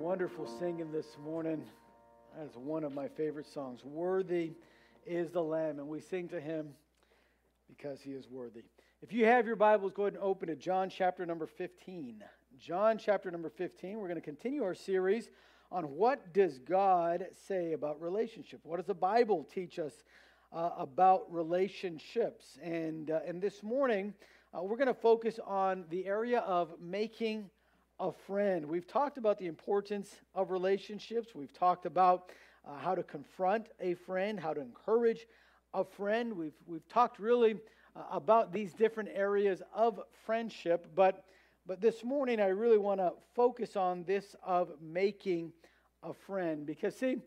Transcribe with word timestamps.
wonderful 0.00 0.46
singing 0.58 0.90
this 0.90 1.18
morning. 1.22 1.62
That's 2.38 2.56
one 2.56 2.84
of 2.84 2.92
my 2.94 3.06
favorite 3.06 3.46
songs. 3.46 3.84
Worthy 3.84 4.52
is 5.04 5.30
the 5.30 5.42
Lamb, 5.42 5.78
and 5.78 5.86
we 5.86 6.00
sing 6.00 6.26
to 6.28 6.40
him 6.40 6.70
because 7.68 8.00
he 8.00 8.12
is 8.12 8.26
worthy. 8.30 8.62
If 9.02 9.12
you 9.12 9.26
have 9.26 9.46
your 9.46 9.56
Bibles, 9.56 9.92
go 9.94 10.04
ahead 10.04 10.14
and 10.14 10.22
open 10.22 10.48
to 10.48 10.56
John 10.56 10.88
chapter 10.88 11.26
number 11.26 11.46
15. 11.46 12.24
John 12.58 12.96
chapter 12.96 13.30
number 13.30 13.50
15. 13.50 13.98
We're 13.98 14.08
going 14.08 14.14
to 14.14 14.22
continue 14.22 14.64
our 14.64 14.74
series 14.74 15.28
on 15.70 15.84
what 15.84 16.32
does 16.32 16.58
God 16.58 17.26
say 17.46 17.74
about 17.74 18.00
relationship? 18.00 18.60
What 18.62 18.78
does 18.78 18.86
the 18.86 18.94
Bible 18.94 19.46
teach 19.52 19.78
us 19.78 19.92
uh, 20.50 20.70
about 20.78 21.30
relationships? 21.30 22.58
And, 22.62 23.10
uh, 23.10 23.20
and 23.26 23.42
this 23.42 23.62
morning, 23.62 24.14
uh, 24.54 24.62
we're 24.62 24.78
going 24.78 24.88
to 24.88 24.94
focus 24.94 25.38
on 25.46 25.84
the 25.90 26.06
area 26.06 26.38
of 26.40 26.70
making 26.80 27.50
a 28.00 28.10
friend. 28.10 28.64
We've 28.64 28.86
talked 28.86 29.18
about 29.18 29.38
the 29.38 29.46
importance 29.46 30.08
of 30.34 30.50
relationships. 30.50 31.34
We've 31.34 31.52
talked 31.52 31.84
about 31.84 32.30
uh, 32.66 32.78
how 32.78 32.94
to 32.94 33.02
confront 33.02 33.68
a 33.78 33.92
friend, 33.92 34.40
how 34.40 34.54
to 34.54 34.60
encourage 34.62 35.26
a 35.74 35.84
friend. 35.84 36.32
We've, 36.32 36.54
we've 36.66 36.88
talked 36.88 37.18
really 37.18 37.56
uh, 37.94 38.04
about 38.10 38.54
these 38.54 38.72
different 38.72 39.10
areas 39.12 39.62
of 39.74 40.00
friendship. 40.24 40.88
But, 40.94 41.24
but 41.66 41.82
this 41.82 42.02
morning, 42.02 42.40
I 42.40 42.46
really 42.46 42.78
want 42.78 43.00
to 43.00 43.12
focus 43.34 43.76
on 43.76 44.04
this 44.04 44.34
of 44.42 44.70
making 44.80 45.52
a 46.02 46.14
friend. 46.14 46.64
Because, 46.64 46.96
see, 46.96 47.18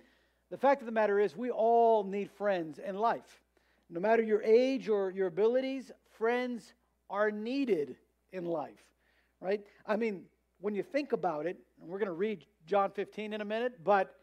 the 0.49 0.57
fact 0.57 0.81
of 0.81 0.87
the 0.87 0.91
matter 0.91 1.19
is, 1.19 1.37
we 1.37 1.51
all 1.51 2.03
need 2.03 2.31
friends 2.31 2.79
in 2.79 2.97
life. 2.97 3.41
No 3.91 3.99
matter 3.99 4.23
your 4.23 4.41
age 4.41 4.89
or 4.89 5.11
your 5.11 5.27
abilities, 5.27 5.91
friends 6.17 6.73
are 7.11 7.29
needed 7.29 7.95
in 8.31 8.45
life, 8.45 8.83
right? 9.39 9.61
I 9.85 9.97
mean, 9.97 10.23
when 10.63 10.73
you 10.73 10.81
think 10.81 11.11
about 11.11 11.45
it, 11.45 11.57
and 11.81 11.89
we're 11.89 11.99
going 11.99 12.07
to 12.07 12.13
read 12.13 12.45
John 12.65 12.89
15 12.89 13.33
in 13.33 13.41
a 13.41 13.45
minute, 13.45 13.83
but 13.83 14.15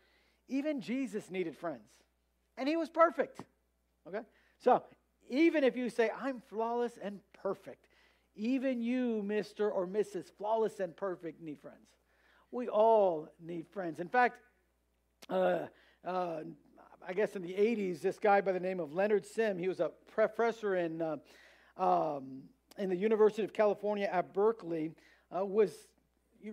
even 0.48 0.80
Jesus 0.80 1.30
needed 1.30 1.54
friends. 1.54 1.90
And 2.56 2.66
he 2.66 2.78
was 2.78 2.88
perfect. 2.88 3.42
Okay? 4.08 4.22
So, 4.58 4.82
even 5.28 5.64
if 5.64 5.76
you 5.76 5.90
say, 5.90 6.10
I'm 6.18 6.40
flawless 6.48 6.98
and 7.02 7.20
perfect, 7.34 7.88
even 8.36 8.80
you, 8.80 9.22
Mr. 9.22 9.70
or 9.70 9.86
Mrs. 9.86 10.32
Flawless 10.38 10.80
and 10.80 10.96
Perfect, 10.96 11.42
need 11.42 11.60
friends. 11.60 11.76
We 12.50 12.68
all 12.68 13.28
need 13.38 13.66
friends. 13.68 14.00
In 14.00 14.08
fact, 14.08 14.38
uh, 15.28 15.66
uh, 16.06 16.40
I 17.06 17.12
guess 17.12 17.36
in 17.36 17.42
the 17.42 17.52
80s, 17.52 18.00
this 18.00 18.18
guy 18.18 18.40
by 18.40 18.52
the 18.52 18.60
name 18.60 18.80
of 18.80 18.94
Leonard 18.94 19.26
Sim, 19.26 19.58
he 19.58 19.68
was 19.68 19.80
a 19.80 19.90
professor 20.10 20.76
in, 20.76 21.02
uh, 21.02 21.16
um, 21.76 22.44
in 22.78 22.88
the 22.88 22.96
University 22.96 23.44
of 23.44 23.52
California 23.52 24.08
at 24.10 24.32
Berkeley, 24.32 24.92
uh, 25.36 25.44
was 25.44 25.89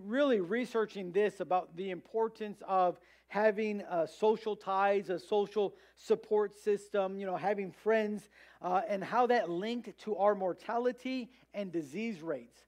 really 0.04 0.40
researching 0.40 1.12
this 1.12 1.40
about 1.40 1.76
the 1.76 1.90
importance 1.92 2.62
of 2.68 3.00
having 3.28 3.82
uh, 3.84 4.06
social 4.06 4.56
ties, 4.56 5.10
a 5.10 5.20
social 5.20 5.76
support 5.96 6.58
system, 6.58 7.18
you 7.18 7.26
know, 7.26 7.36
having 7.36 7.72
friends, 7.72 8.30
uh, 8.62 8.82
and 8.88 9.04
how 9.04 9.28
that 9.28 9.50
linked 9.50 9.98
to 10.00 10.16
our 10.18 10.36
mortality 10.36 11.30
and 11.54 11.72
disease 11.72 12.22
rates. 12.22 12.66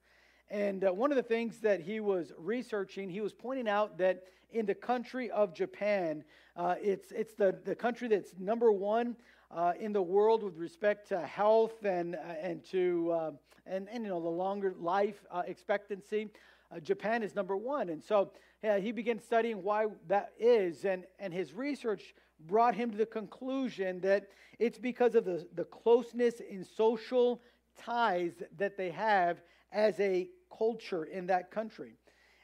And 0.50 0.84
uh, 0.84 0.92
one 0.92 1.12
of 1.12 1.16
the 1.16 1.24
things 1.24 1.60
that 1.60 1.82
he 1.82 2.00
was 2.00 2.34
researching, 2.38 3.10
he 3.10 3.22
was 3.22 3.34
pointing 3.34 3.70
out 3.70 3.98
that 4.00 4.24
in 4.52 4.66
the 4.66 4.76
country 4.76 5.30
of 5.30 5.54
Japan, 5.54 6.24
uh, 6.56 6.76
it's, 6.82 7.12
it's 7.12 7.36
the, 7.36 7.58
the 7.64 7.76
country 7.76 8.08
that's 8.08 8.34
number 8.40 8.72
one 8.72 9.16
uh, 9.52 9.74
in 9.80 9.94
the 9.94 10.02
world 10.02 10.44
with 10.44 10.58
respect 10.58 11.08
to 11.10 11.22
health 11.22 11.86
and, 11.86 12.16
uh, 12.16 12.20
and 12.42 12.64
to 12.66 13.12
uh, 13.12 13.32
and, 13.70 13.88
and 13.92 14.04
you 14.04 14.10
know 14.10 14.20
the 14.20 14.28
longer 14.28 14.74
life 14.80 15.24
uh, 15.32 15.44
expectancy 15.46 16.30
uh, 16.72 16.80
Japan 16.80 17.24
is 17.24 17.36
number 17.36 17.58
one. 17.58 17.90
And 17.90 18.04
so 18.04 18.32
yeah, 18.64 18.78
he 18.78 18.92
began 18.92 19.20
studying 19.20 19.64
why 19.64 19.88
that 20.08 20.34
is, 20.38 20.86
and, 20.86 21.06
and 21.20 21.34
his 21.34 21.54
research 21.54 22.14
brought 22.48 22.76
him 22.76 22.92
to 22.92 22.98
the 22.98 23.06
conclusion 23.06 24.02
that 24.02 24.28
it's 24.60 24.78
because 24.78 25.16
of 25.16 25.26
the, 25.26 25.48
the 25.56 25.66
closeness 25.66 26.40
in 26.40 26.64
social 26.64 27.42
ties 27.78 28.34
that 28.58 28.78
they 28.78 28.92
have 28.92 29.42
as 29.72 30.00
a 30.00 30.30
culture 30.56 31.06
in 31.06 31.28
that 31.28 31.52
country. 31.52 31.94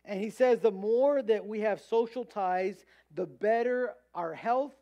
And 0.06 0.22
he 0.22 0.30
says 0.30 0.60
the 0.60 0.72
more 0.72 1.22
that 1.22 1.46
we 1.46 1.62
have 1.62 1.82
social 1.82 2.24
ties, 2.24 2.86
the 3.14 3.26
better 3.26 3.94
our 4.14 4.34
health 4.34 4.74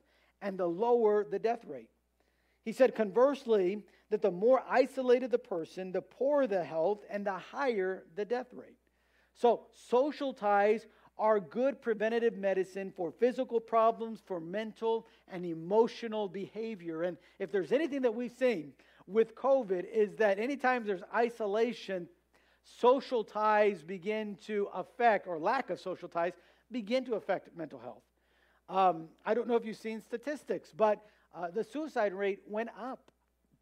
and 0.42 0.58
the 0.58 0.68
lower 0.68 1.26
the 1.30 1.40
death 1.40 1.64
rate. 1.66 1.90
He 2.64 2.72
said, 2.72 2.96
conversely, 2.96 3.84
that 4.10 4.22
the 4.22 4.32
more 4.32 4.64
isolated 4.70 5.32
the 5.32 5.40
person, 5.40 5.92
the 5.92 6.02
poorer 6.02 6.48
the 6.48 6.64
health 6.64 7.00
and 7.10 7.26
the 7.26 7.38
higher 7.38 8.04
the 8.16 8.26
death 8.26 8.48
rate. 8.54 8.78
So, 9.36 9.68
social 9.74 10.34
ties 10.34 10.88
are 11.18 11.40
good 11.40 11.82
preventative 11.82 12.38
medicine 12.38 12.92
for 12.96 13.12
physical 13.12 13.60
problems, 13.60 14.20
for 14.26 14.40
mental 14.40 15.08
and 15.28 15.46
emotional 15.46 16.28
behavior. 16.28 17.04
And 17.04 17.18
if 17.40 17.52
there's 17.52 17.72
anything 17.72 18.02
that 18.02 18.14
we've 18.14 18.32
seen 18.32 18.74
with 19.06 19.36
COVID, 19.36 19.86
is 19.92 20.16
that 20.16 20.40
anytime 20.40 20.86
there's 20.86 21.04
isolation, 21.14 22.08
social 22.64 23.24
ties 23.24 23.84
begin 23.84 24.38
to 24.46 24.70
affect, 24.74 25.28
or 25.28 25.38
lack 25.38 25.70
of 25.70 25.80
social 25.80 26.08
ties, 26.08 26.34
begin 26.72 27.06
to 27.06 27.14
affect 27.14 27.56
mental 27.56 27.80
health. 27.80 28.04
Um, 28.70 29.10
I 29.26 29.34
don't 29.34 29.48
know 29.48 29.56
if 29.56 29.66
you've 29.66 29.78
seen 29.78 30.02
statistics, 30.02 30.72
but 30.76 31.06
uh, 31.36 31.50
the 31.52 31.64
suicide 31.64 32.14
rate 32.14 32.40
went 32.48 32.70
up 32.80 33.12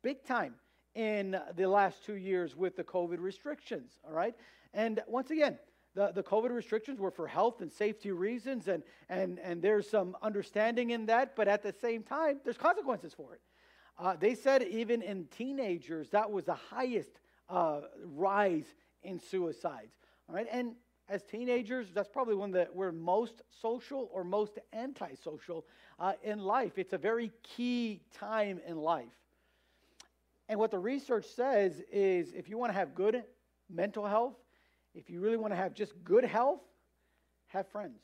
big 0.01 0.23
time 0.23 0.55
in 0.95 1.39
the 1.55 1.67
last 1.67 2.03
two 2.03 2.15
years 2.15 2.55
with 2.55 2.75
the 2.75 2.83
COVID 2.83 3.19
restrictions, 3.19 3.99
all 4.05 4.13
right? 4.13 4.35
And 4.73 5.01
once 5.07 5.31
again, 5.31 5.57
the, 5.93 6.11
the 6.13 6.23
COVID 6.23 6.51
restrictions 6.51 6.99
were 6.99 7.11
for 7.11 7.27
health 7.27 7.61
and 7.61 7.71
safety 7.71 8.11
reasons, 8.11 8.67
and, 8.67 8.83
and, 9.09 9.39
and 9.39 9.61
there's 9.61 9.89
some 9.89 10.15
understanding 10.21 10.91
in 10.91 11.05
that, 11.07 11.35
but 11.35 11.47
at 11.47 11.61
the 11.61 11.73
same 11.73 12.03
time, 12.03 12.39
there's 12.43 12.57
consequences 12.57 13.13
for 13.13 13.33
it. 13.33 13.41
Uh, 13.99 14.15
they 14.15 14.33
said 14.33 14.63
even 14.63 15.01
in 15.01 15.25
teenagers, 15.25 16.09
that 16.09 16.31
was 16.31 16.45
the 16.45 16.55
highest 16.55 17.19
uh, 17.49 17.81
rise 18.05 18.73
in 19.03 19.19
suicides. 19.19 19.93
All 20.29 20.35
right, 20.35 20.47
and 20.49 20.75
as 21.09 21.23
teenagers, 21.23 21.87
that's 21.93 22.07
probably 22.07 22.35
when 22.35 22.51
the, 22.51 22.69
we're 22.73 22.93
most 22.93 23.41
social 23.61 24.09
or 24.13 24.23
most 24.23 24.59
antisocial 24.71 25.65
uh, 25.99 26.13
in 26.23 26.39
life. 26.39 26.77
It's 26.77 26.93
a 26.93 26.97
very 26.97 27.33
key 27.43 28.01
time 28.17 28.61
in 28.65 28.77
life. 28.77 29.11
And 30.47 30.57
what 30.57 30.71
the 30.71 30.79
research 30.79 31.25
says 31.25 31.81
is 31.91 32.31
if 32.33 32.47
you 32.47 32.57
want 32.57 32.71
to 32.71 32.77
have 32.77 32.95
good 32.95 33.23
mental 33.69 34.05
health, 34.05 34.35
if 34.93 35.09
you 35.09 35.19
really 35.21 35.37
want 35.37 35.53
to 35.53 35.57
have 35.57 35.73
just 35.73 35.93
good 36.03 36.23
health, 36.23 36.61
have 37.47 37.67
friends. 37.67 38.01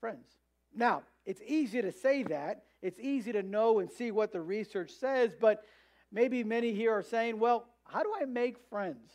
Friends. 0.00 0.26
Now, 0.74 1.02
it's 1.24 1.40
easy 1.46 1.80
to 1.82 1.92
say 1.92 2.22
that. 2.24 2.64
It's 2.82 3.00
easy 3.00 3.32
to 3.32 3.42
know 3.42 3.78
and 3.78 3.90
see 3.90 4.10
what 4.10 4.32
the 4.32 4.40
research 4.40 4.90
says, 4.90 5.34
but 5.38 5.64
maybe 6.12 6.44
many 6.44 6.72
here 6.72 6.92
are 6.92 7.02
saying, 7.02 7.38
well, 7.38 7.66
how 7.84 8.02
do 8.02 8.12
I 8.20 8.24
make 8.24 8.58
friends? 8.68 9.10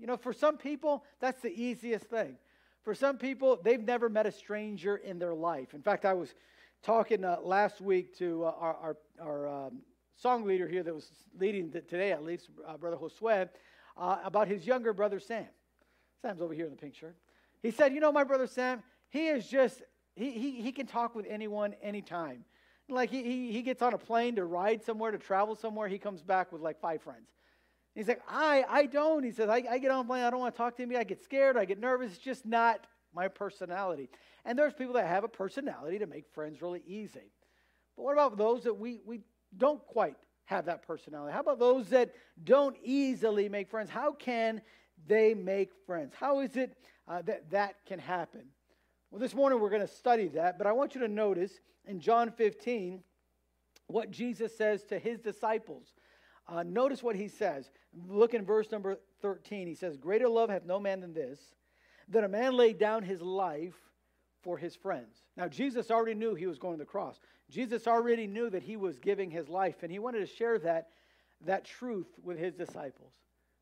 You 0.00 0.06
know, 0.06 0.16
for 0.16 0.32
some 0.32 0.56
people, 0.56 1.04
that's 1.20 1.40
the 1.42 1.52
easiest 1.52 2.06
thing. 2.06 2.36
For 2.82 2.94
some 2.94 3.16
people, 3.18 3.58
they've 3.62 3.82
never 3.82 4.08
met 4.08 4.26
a 4.26 4.32
stranger 4.32 4.96
in 4.96 5.18
their 5.18 5.34
life. 5.34 5.74
In 5.74 5.82
fact, 5.82 6.04
I 6.04 6.14
was 6.14 6.34
talking 6.82 7.24
uh, 7.24 7.38
last 7.42 7.80
week 7.80 8.16
to 8.18 8.44
uh, 8.44 8.52
our, 8.58 8.76
our, 8.82 8.96
our 9.22 9.66
um, 9.66 9.78
song 10.16 10.44
leader 10.44 10.68
here 10.68 10.82
that 10.82 10.94
was 10.94 11.10
leading 11.38 11.70
today, 11.70 12.12
at 12.12 12.24
least, 12.24 12.48
uh, 12.66 12.76
Brother 12.76 12.96
Josue, 12.96 13.48
uh, 13.96 14.18
about 14.24 14.48
his 14.48 14.66
younger 14.66 14.92
brother, 14.92 15.20
Sam. 15.20 15.46
Sam's 16.24 16.40
over 16.40 16.54
here 16.54 16.64
in 16.64 16.70
the 16.70 16.76
pink 16.76 16.94
shirt. 16.94 17.16
He 17.62 17.70
said, 17.70 17.92
You 17.92 18.00
know, 18.00 18.10
my 18.10 18.24
brother 18.24 18.46
Sam, 18.46 18.82
he 19.10 19.28
is 19.28 19.46
just, 19.46 19.82
he, 20.16 20.30
he, 20.30 20.62
he 20.62 20.72
can 20.72 20.86
talk 20.86 21.14
with 21.14 21.26
anyone 21.28 21.74
anytime. 21.82 22.46
Like 22.88 23.10
he, 23.10 23.22
he, 23.22 23.52
he 23.52 23.60
gets 23.60 23.82
on 23.82 23.92
a 23.92 23.98
plane 23.98 24.36
to 24.36 24.44
ride 24.46 24.82
somewhere, 24.82 25.10
to 25.10 25.18
travel 25.18 25.54
somewhere, 25.54 25.86
he 25.86 25.98
comes 25.98 26.22
back 26.22 26.50
with 26.50 26.62
like 26.62 26.80
five 26.80 27.02
friends. 27.02 27.28
He's 27.94 28.08
like, 28.08 28.22
I, 28.26 28.64
I 28.68 28.86
don't. 28.86 29.22
He 29.22 29.32
says, 29.32 29.50
I, 29.50 29.64
I 29.70 29.78
get 29.78 29.90
on 29.90 30.04
a 30.04 30.08
plane, 30.08 30.24
I 30.24 30.30
don't 30.30 30.40
want 30.40 30.54
to 30.54 30.58
talk 30.58 30.76
to 30.76 30.82
anybody. 30.82 30.98
I 30.98 31.04
get 31.04 31.22
scared, 31.22 31.58
I 31.58 31.66
get 31.66 31.78
nervous. 31.78 32.12
It's 32.12 32.18
just 32.18 32.46
not 32.46 32.86
my 33.14 33.28
personality. 33.28 34.08
And 34.46 34.58
there's 34.58 34.72
people 34.72 34.94
that 34.94 35.06
have 35.06 35.24
a 35.24 35.28
personality 35.28 35.98
to 35.98 36.06
make 36.06 36.24
friends 36.32 36.62
really 36.62 36.82
easy. 36.86 37.32
But 37.96 38.02
what 38.02 38.12
about 38.14 38.38
those 38.38 38.64
that 38.64 38.74
we, 38.74 39.02
we 39.04 39.20
don't 39.56 39.84
quite 39.86 40.16
have 40.46 40.64
that 40.66 40.86
personality? 40.86 41.34
How 41.34 41.40
about 41.40 41.58
those 41.58 41.90
that 41.90 42.14
don't 42.42 42.76
easily 42.82 43.50
make 43.50 43.68
friends? 43.68 43.90
How 43.90 44.12
can 44.12 44.62
they 45.06 45.34
make 45.34 45.70
friends. 45.86 46.14
How 46.18 46.40
is 46.40 46.56
it 46.56 46.76
uh, 47.08 47.22
that 47.22 47.50
that 47.50 47.76
can 47.86 47.98
happen? 47.98 48.42
Well, 49.10 49.20
this 49.20 49.34
morning 49.34 49.60
we're 49.60 49.70
going 49.70 49.80
to 49.80 49.86
study 49.86 50.28
that, 50.28 50.58
but 50.58 50.66
I 50.66 50.72
want 50.72 50.94
you 50.94 51.00
to 51.02 51.08
notice 51.08 51.52
in 51.86 52.00
John 52.00 52.30
15 52.30 53.02
what 53.86 54.10
Jesus 54.10 54.56
says 54.56 54.84
to 54.84 54.98
his 54.98 55.20
disciples. 55.20 55.94
Uh, 56.48 56.62
notice 56.62 57.02
what 57.02 57.16
he 57.16 57.28
says. 57.28 57.70
Look 58.08 58.34
in 58.34 58.44
verse 58.44 58.70
number 58.70 58.98
13. 59.22 59.66
He 59.66 59.74
says, 59.74 59.96
Greater 59.96 60.28
love 60.28 60.50
hath 60.50 60.64
no 60.64 60.80
man 60.80 61.00
than 61.00 61.14
this, 61.14 61.38
that 62.08 62.24
a 62.24 62.28
man 62.28 62.56
lay 62.56 62.72
down 62.72 63.02
his 63.02 63.22
life 63.22 63.74
for 64.42 64.58
his 64.58 64.74
friends. 64.76 65.22
Now, 65.36 65.48
Jesus 65.48 65.90
already 65.90 66.14
knew 66.14 66.34
he 66.34 66.46
was 66.46 66.58
going 66.58 66.74
to 66.74 66.84
the 66.84 66.90
cross. 66.90 67.18
Jesus 67.50 67.86
already 67.86 68.26
knew 68.26 68.50
that 68.50 68.62
he 68.62 68.76
was 68.76 68.98
giving 68.98 69.30
his 69.30 69.48
life, 69.48 69.82
and 69.82 69.90
he 69.90 69.98
wanted 69.98 70.20
to 70.20 70.26
share 70.26 70.58
that, 70.58 70.88
that 71.42 71.64
truth 71.64 72.08
with 72.22 72.38
his 72.38 72.54
disciples. 72.54 73.12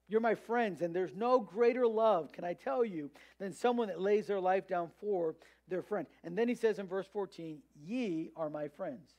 You're 0.08 0.20
my 0.20 0.34
friends, 0.34 0.82
and 0.82 0.94
there's 0.94 1.14
no 1.14 1.40
greater 1.40 1.86
love, 1.86 2.32
can 2.32 2.44
I 2.44 2.54
tell 2.54 2.84
you, 2.84 3.10
than 3.38 3.52
someone 3.52 3.88
that 3.88 4.00
lays 4.00 4.26
their 4.26 4.40
life 4.40 4.68
down 4.68 4.90
for 5.00 5.36
their 5.68 5.82
friend. 5.82 6.06
And 6.22 6.36
then 6.36 6.48
he 6.48 6.54
says 6.54 6.78
in 6.78 6.86
verse 6.86 7.06
14, 7.12 7.58
Ye 7.84 8.30
are 8.36 8.50
my 8.50 8.68
friends, 8.68 9.10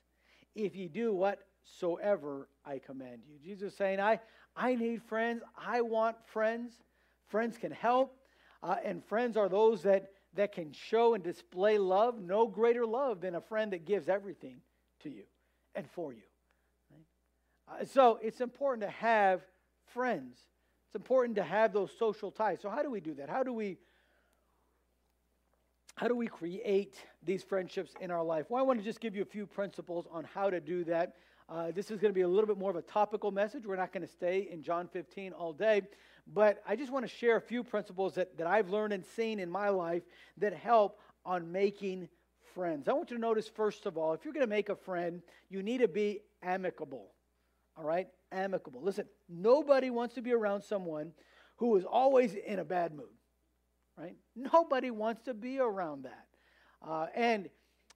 if 0.54 0.76
ye 0.76 0.88
do 0.88 1.12
whatsoever 1.12 2.48
I 2.64 2.78
command 2.78 3.22
you. 3.28 3.38
Jesus 3.42 3.72
is 3.72 3.78
saying, 3.78 4.00
I, 4.00 4.20
I 4.56 4.74
need 4.74 5.02
friends. 5.02 5.42
I 5.56 5.80
want 5.80 6.16
friends. 6.26 6.72
Friends 7.26 7.56
can 7.56 7.72
help. 7.72 8.16
Uh, 8.62 8.76
and 8.84 9.04
friends 9.04 9.36
are 9.36 9.48
those 9.48 9.82
that, 9.82 10.12
that 10.34 10.52
can 10.52 10.72
show 10.72 11.14
and 11.14 11.24
display 11.24 11.78
love. 11.78 12.20
No 12.20 12.46
greater 12.46 12.86
love 12.86 13.20
than 13.20 13.34
a 13.34 13.40
friend 13.40 13.72
that 13.72 13.84
gives 13.84 14.08
everything 14.08 14.58
to 15.02 15.10
you 15.10 15.24
and 15.74 15.86
for 15.90 16.12
you. 16.12 16.22
Right? 16.90 17.82
Uh, 17.82 17.84
so 17.84 18.18
it's 18.22 18.40
important 18.40 18.82
to 18.82 18.90
have 18.90 19.42
friends. 19.92 20.38
It's 20.94 21.00
important 21.00 21.34
to 21.38 21.42
have 21.42 21.72
those 21.72 21.90
social 21.98 22.30
ties. 22.30 22.60
So 22.62 22.70
how 22.70 22.80
do 22.80 22.88
we 22.88 23.00
do 23.00 23.14
that? 23.14 23.28
How 23.28 23.42
do 23.42 23.52
we 23.52 23.78
how 25.96 26.06
do 26.06 26.14
we 26.14 26.28
create 26.28 26.94
these 27.20 27.42
friendships 27.42 27.94
in 28.00 28.12
our 28.12 28.22
life? 28.22 28.46
Well, 28.48 28.62
I 28.62 28.64
want 28.64 28.78
to 28.78 28.84
just 28.84 29.00
give 29.00 29.16
you 29.16 29.22
a 29.22 29.24
few 29.26 29.44
principles 29.44 30.06
on 30.08 30.22
how 30.22 30.50
to 30.50 30.60
do 30.60 30.84
that. 30.84 31.16
Uh, 31.48 31.72
this 31.72 31.90
is 31.90 31.98
going 31.98 32.12
to 32.12 32.14
be 32.14 32.20
a 32.20 32.28
little 32.28 32.46
bit 32.46 32.58
more 32.58 32.70
of 32.70 32.76
a 32.76 32.82
topical 32.82 33.32
message. 33.32 33.66
We're 33.66 33.74
not 33.74 33.92
going 33.92 34.06
to 34.06 34.12
stay 34.12 34.46
in 34.48 34.62
John 34.62 34.86
15 34.86 35.32
all 35.32 35.52
day, 35.52 35.82
but 36.32 36.62
I 36.64 36.76
just 36.76 36.92
want 36.92 37.04
to 37.04 37.12
share 37.12 37.36
a 37.36 37.40
few 37.40 37.64
principles 37.64 38.14
that, 38.14 38.38
that 38.38 38.46
I've 38.46 38.70
learned 38.70 38.92
and 38.92 39.04
seen 39.04 39.40
in 39.40 39.50
my 39.50 39.70
life 39.70 40.04
that 40.36 40.54
help 40.54 41.00
on 41.26 41.50
making 41.50 42.08
friends. 42.54 42.86
I 42.86 42.92
want 42.92 43.10
you 43.10 43.16
to 43.16 43.20
notice, 43.20 43.48
first 43.48 43.86
of 43.86 43.98
all, 43.98 44.14
if 44.14 44.24
you're 44.24 44.34
going 44.34 44.46
to 44.46 44.50
make 44.50 44.68
a 44.68 44.76
friend, 44.76 45.22
you 45.50 45.60
need 45.60 45.78
to 45.78 45.88
be 45.88 46.20
amicable. 46.40 47.10
All 47.76 47.84
right? 47.84 48.08
Amicable. 48.32 48.82
Listen, 48.82 49.06
nobody 49.28 49.90
wants 49.90 50.14
to 50.14 50.22
be 50.22 50.32
around 50.32 50.62
someone 50.62 51.12
who 51.56 51.76
is 51.76 51.84
always 51.84 52.34
in 52.34 52.58
a 52.58 52.64
bad 52.64 52.94
mood. 52.94 53.06
Right? 53.96 54.16
Nobody 54.34 54.90
wants 54.90 55.22
to 55.22 55.34
be 55.34 55.58
around 55.60 56.04
that. 56.04 56.26
Uh, 56.86 57.06
and 57.14 57.48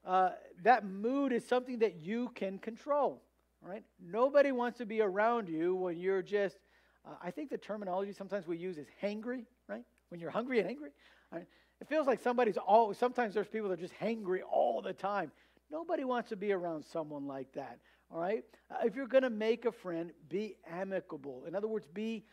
uh, 0.04 0.30
that 0.62 0.86
mood 0.86 1.32
is 1.32 1.46
something 1.46 1.80
that 1.80 1.96
you 1.96 2.30
can 2.34 2.58
control. 2.58 3.22
Right? 3.60 3.82
Nobody 4.00 4.52
wants 4.52 4.78
to 4.78 4.86
be 4.86 5.00
around 5.00 5.48
you 5.48 5.74
when 5.74 5.98
you're 5.98 6.22
just, 6.22 6.56
uh, 7.04 7.14
I 7.22 7.32
think 7.32 7.50
the 7.50 7.58
terminology 7.58 8.12
sometimes 8.12 8.46
we 8.46 8.56
use 8.56 8.78
is 8.78 8.86
hangry, 9.02 9.44
right? 9.66 9.82
When 10.10 10.20
you're 10.20 10.30
hungry 10.30 10.60
and 10.60 10.68
angry. 10.68 10.90
Right? 11.32 11.46
It 11.80 11.88
feels 11.88 12.06
like 12.06 12.20
somebody's 12.20 12.56
always, 12.56 12.98
sometimes 12.98 13.34
there's 13.34 13.48
people 13.48 13.68
that 13.68 13.78
are 13.78 13.82
just 13.82 13.98
hangry 14.00 14.40
all 14.48 14.80
the 14.80 14.92
time. 14.92 15.32
Nobody 15.70 16.04
wants 16.04 16.28
to 16.30 16.36
be 16.36 16.52
around 16.52 16.84
someone 16.84 17.26
like 17.26 17.52
that. 17.54 17.78
All 18.12 18.20
right? 18.20 18.44
Uh, 18.70 18.76
if 18.84 18.96
you're 18.96 19.06
going 19.06 19.22
to 19.22 19.30
make 19.30 19.64
a 19.64 19.72
friend, 19.72 20.12
be 20.28 20.56
amicable. 20.70 21.44
In 21.46 21.54
other 21.54 21.68
words, 21.68 21.86
be 21.92 22.24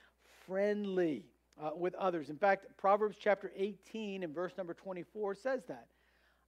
friendly 0.45 1.25
uh, 1.61 1.71
with 1.75 1.95
others. 1.95 2.29
In 2.29 2.37
fact, 2.37 2.65
Proverbs 2.77 3.17
chapter 3.19 3.51
18 3.55 4.23
and 4.23 4.33
verse 4.33 4.53
number 4.57 4.73
24 4.73 5.35
says 5.35 5.63
that. 5.67 5.87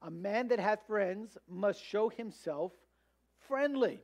A 0.01 0.11
man 0.11 0.47
that 0.49 0.59
hath 0.59 0.85
friends 0.87 1.37
must 1.49 1.83
show 1.83 2.09
himself 2.09 2.71
friendly. 3.47 4.01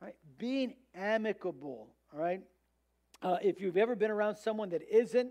Right? 0.00 0.14
Being 0.38 0.74
amicable. 0.94 1.88
All 2.12 2.20
right? 2.20 2.40
Uh, 3.22 3.38
if 3.42 3.60
you've 3.60 3.76
ever 3.76 3.96
been 3.96 4.10
around 4.10 4.36
someone 4.36 4.70
that 4.70 4.82
isn't, 4.90 5.30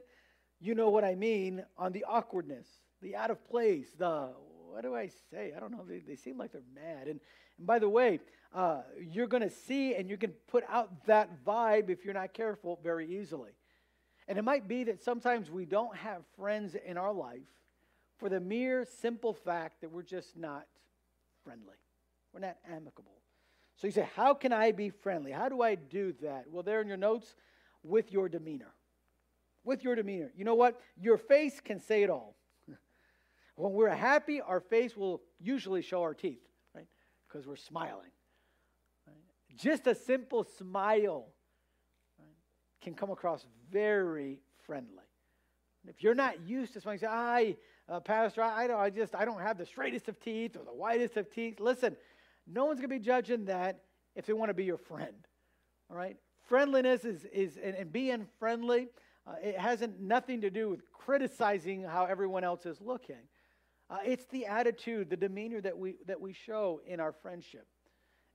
you 0.59 0.75
know 0.75 0.89
what 0.89 1.03
I 1.03 1.15
mean 1.15 1.63
on 1.77 1.91
the 1.91 2.05
awkwardness, 2.05 2.67
the 3.01 3.15
out 3.15 3.31
of 3.31 3.43
place, 3.49 3.87
the 3.97 4.29
what 4.73 4.81
do 4.81 4.95
I 4.95 5.09
say? 5.29 5.53
I 5.55 5.59
don't 5.59 5.71
know. 5.71 5.85
They, 5.87 5.99
they 5.99 6.15
seem 6.15 6.37
like 6.37 6.51
they're 6.51 6.61
mad. 6.73 7.07
And, 7.07 7.19
and 7.57 7.67
by 7.67 7.79
the 7.79 7.89
way, 7.89 8.19
uh, 8.53 8.81
you're 8.99 9.27
going 9.27 9.43
to 9.43 9.49
see 9.49 9.95
and 9.95 10.09
you 10.09 10.17
can 10.17 10.31
put 10.47 10.63
out 10.69 11.05
that 11.07 11.43
vibe 11.45 11.89
if 11.89 12.05
you're 12.05 12.13
not 12.13 12.33
careful 12.33 12.79
very 12.83 13.17
easily. 13.19 13.51
And 14.27 14.37
it 14.37 14.43
might 14.43 14.67
be 14.67 14.85
that 14.85 15.03
sometimes 15.03 15.49
we 15.49 15.65
don't 15.65 15.95
have 15.97 16.21
friends 16.37 16.75
in 16.75 16.97
our 16.97 17.11
life 17.11 17.41
for 18.17 18.29
the 18.29 18.39
mere 18.39 18.85
simple 19.01 19.33
fact 19.33 19.81
that 19.81 19.91
we're 19.91 20.03
just 20.03 20.37
not 20.37 20.65
friendly. 21.43 21.75
We're 22.31 22.39
not 22.39 22.57
amicable. 22.71 23.11
So 23.75 23.87
you 23.87 23.91
say, 23.91 24.07
How 24.15 24.33
can 24.33 24.53
I 24.53 24.71
be 24.71 24.89
friendly? 24.89 25.31
How 25.31 25.49
do 25.49 25.61
I 25.61 25.75
do 25.75 26.13
that? 26.21 26.45
Well, 26.49 26.63
there 26.63 26.81
in 26.81 26.87
your 26.87 26.97
notes, 26.97 27.35
with 27.83 28.11
your 28.11 28.29
demeanor. 28.29 28.73
With 29.65 29.83
your 29.83 29.95
demeanor. 29.95 30.31
You 30.37 30.45
know 30.45 30.55
what? 30.55 30.79
Your 30.99 31.17
face 31.17 31.59
can 31.59 31.79
say 31.79 32.03
it 32.03 32.09
all. 32.09 32.35
when 33.55 33.73
we're 33.73 33.89
happy, 33.89 34.41
our 34.41 34.59
face 34.59 34.95
will 34.95 35.21
usually 35.39 35.81
show 35.81 36.01
our 36.01 36.13
teeth? 36.13 36.41
Because 37.33 37.47
we're 37.47 37.55
smiling. 37.55 38.11
Right? 39.07 39.15
Just 39.57 39.87
a 39.87 39.95
simple 39.95 40.43
smile 40.43 41.29
right, 42.19 42.27
can 42.81 42.93
come 42.93 43.09
across 43.09 43.45
very 43.71 44.39
friendly. 44.65 45.03
If 45.87 46.03
you're 46.03 46.15
not 46.15 46.47
used 46.47 46.73
to 46.73 46.81
smiling, 46.81 46.99
say, 46.99 47.07
"I, 47.07 47.57
uh, 47.89 47.99
Pastor, 47.99 48.43
I, 48.43 48.63
I, 48.63 48.67
don't, 48.67 48.79
I 48.79 48.89
just 48.89 49.15
I 49.15 49.25
don't 49.25 49.41
have 49.41 49.57
the 49.57 49.65
straightest 49.65 50.07
of 50.07 50.19
teeth 50.19 50.55
or 50.55 50.63
the 50.63 50.73
whitest 50.73 51.17
of 51.17 51.29
teeth." 51.31 51.59
Listen, 51.59 51.97
no 52.47 52.65
one's 52.65 52.79
going 52.79 52.89
to 52.89 52.95
be 52.95 53.03
judging 53.03 53.45
that 53.45 53.81
if 54.15 54.25
they 54.25 54.33
want 54.33 54.49
to 54.49 54.53
be 54.53 54.63
your 54.63 54.77
friend. 54.77 55.27
All 55.89 55.97
right? 55.97 56.17
Friendliness 56.43 57.03
is, 57.03 57.25
is 57.25 57.57
and, 57.57 57.75
and 57.75 57.91
being 57.91 58.27
friendly, 58.37 58.89
uh, 59.25 59.33
it 59.41 59.57
hasn't 59.57 59.99
nothing 59.99 60.41
to 60.41 60.49
do 60.49 60.69
with 60.69 60.81
criticizing 60.91 61.83
how 61.83 62.05
everyone 62.05 62.43
else 62.43 62.65
is 62.65 62.79
looking. 62.79 63.27
Uh, 63.89 63.97
it's 64.05 64.25
the 64.25 64.45
attitude, 64.45 65.09
the 65.09 65.17
demeanor 65.17 65.61
that 65.61 65.77
we, 65.77 65.95
that 66.07 66.19
we 66.19 66.33
show 66.33 66.81
in 66.87 66.99
our 66.99 67.11
friendship. 67.11 67.67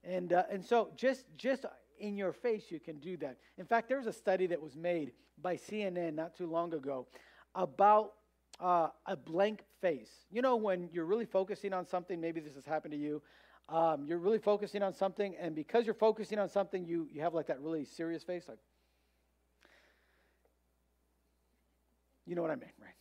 And, 0.05 0.33
uh, 0.33 0.45
and 0.51 0.65
so 0.65 0.91
just, 0.97 1.25
just 1.37 1.65
in 1.99 2.17
your 2.17 2.33
face, 2.33 2.65
you 2.71 2.81
can 2.81 2.99
do 2.99 3.17
that. 3.19 3.39
In 3.57 3.67
fact, 3.67 3.89
there 3.89 3.99
was 3.99 4.07
a 4.07 4.13
study 4.13 4.47
that 4.47 4.61
was 4.61 4.77
made 4.77 5.13
by 5.41 5.57
CNN 5.57 6.15
not 6.15 6.37
too 6.37 6.47
long 6.47 6.73
ago 6.75 7.07
about 7.55 8.13
uh, 8.61 8.89
a 9.07 9.17
blank 9.17 9.65
face. 9.81 10.11
You 10.31 10.43
know, 10.43 10.57
when 10.57 10.89
you're 10.93 11.05
really 11.05 11.27
focusing 11.27 11.73
on 11.73 11.87
something, 11.87 12.21
maybe 12.21 12.41
this 12.41 12.55
has 12.55 12.65
happened 12.65 12.93
to 12.93 12.99
you, 12.99 13.23
um, 13.69 14.05
you're 14.07 14.19
really 14.19 14.39
focusing 14.39 14.83
on 14.83 14.95
something, 14.95 15.37
and 15.39 15.55
because 15.55 15.85
you're 15.85 15.95
focusing 15.95 16.39
on 16.39 16.49
something, 16.49 16.87
you, 16.87 17.07
you 17.13 17.21
have 17.21 17.35
like 17.35 17.47
that 17.49 17.61
really 17.61 17.85
serious 17.85 18.23
face, 18.23 18.45
like, 18.49 18.59
you 22.27 22.35
know 22.35 22.43
what 22.43 22.51
I 22.51 22.57
mean, 22.57 22.73
right? 22.81 22.98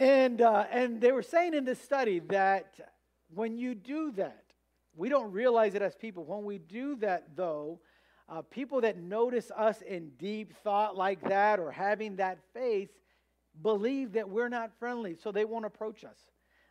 And, 0.00 0.40
uh, 0.40 0.64
and 0.70 0.98
they 0.98 1.12
were 1.12 1.22
saying 1.22 1.52
in 1.52 1.66
this 1.66 1.78
study 1.78 2.20
that 2.30 2.80
when 3.34 3.58
you 3.58 3.74
do 3.74 4.12
that, 4.12 4.44
we 4.96 5.10
don't 5.10 5.30
realize 5.30 5.74
it 5.74 5.82
as 5.82 5.94
people. 5.94 6.24
When 6.24 6.42
we 6.42 6.56
do 6.56 6.96
that, 6.96 7.36
though, 7.36 7.80
uh, 8.26 8.40
people 8.40 8.80
that 8.80 8.96
notice 8.96 9.50
us 9.54 9.82
in 9.82 10.12
deep 10.18 10.54
thought 10.64 10.96
like 10.96 11.20
that 11.28 11.60
or 11.60 11.70
having 11.70 12.16
that 12.16 12.38
face 12.54 12.88
believe 13.60 14.12
that 14.12 14.30
we're 14.30 14.48
not 14.48 14.70
friendly, 14.78 15.16
so 15.22 15.32
they 15.32 15.44
won't 15.44 15.66
approach 15.66 16.02
us. 16.02 16.16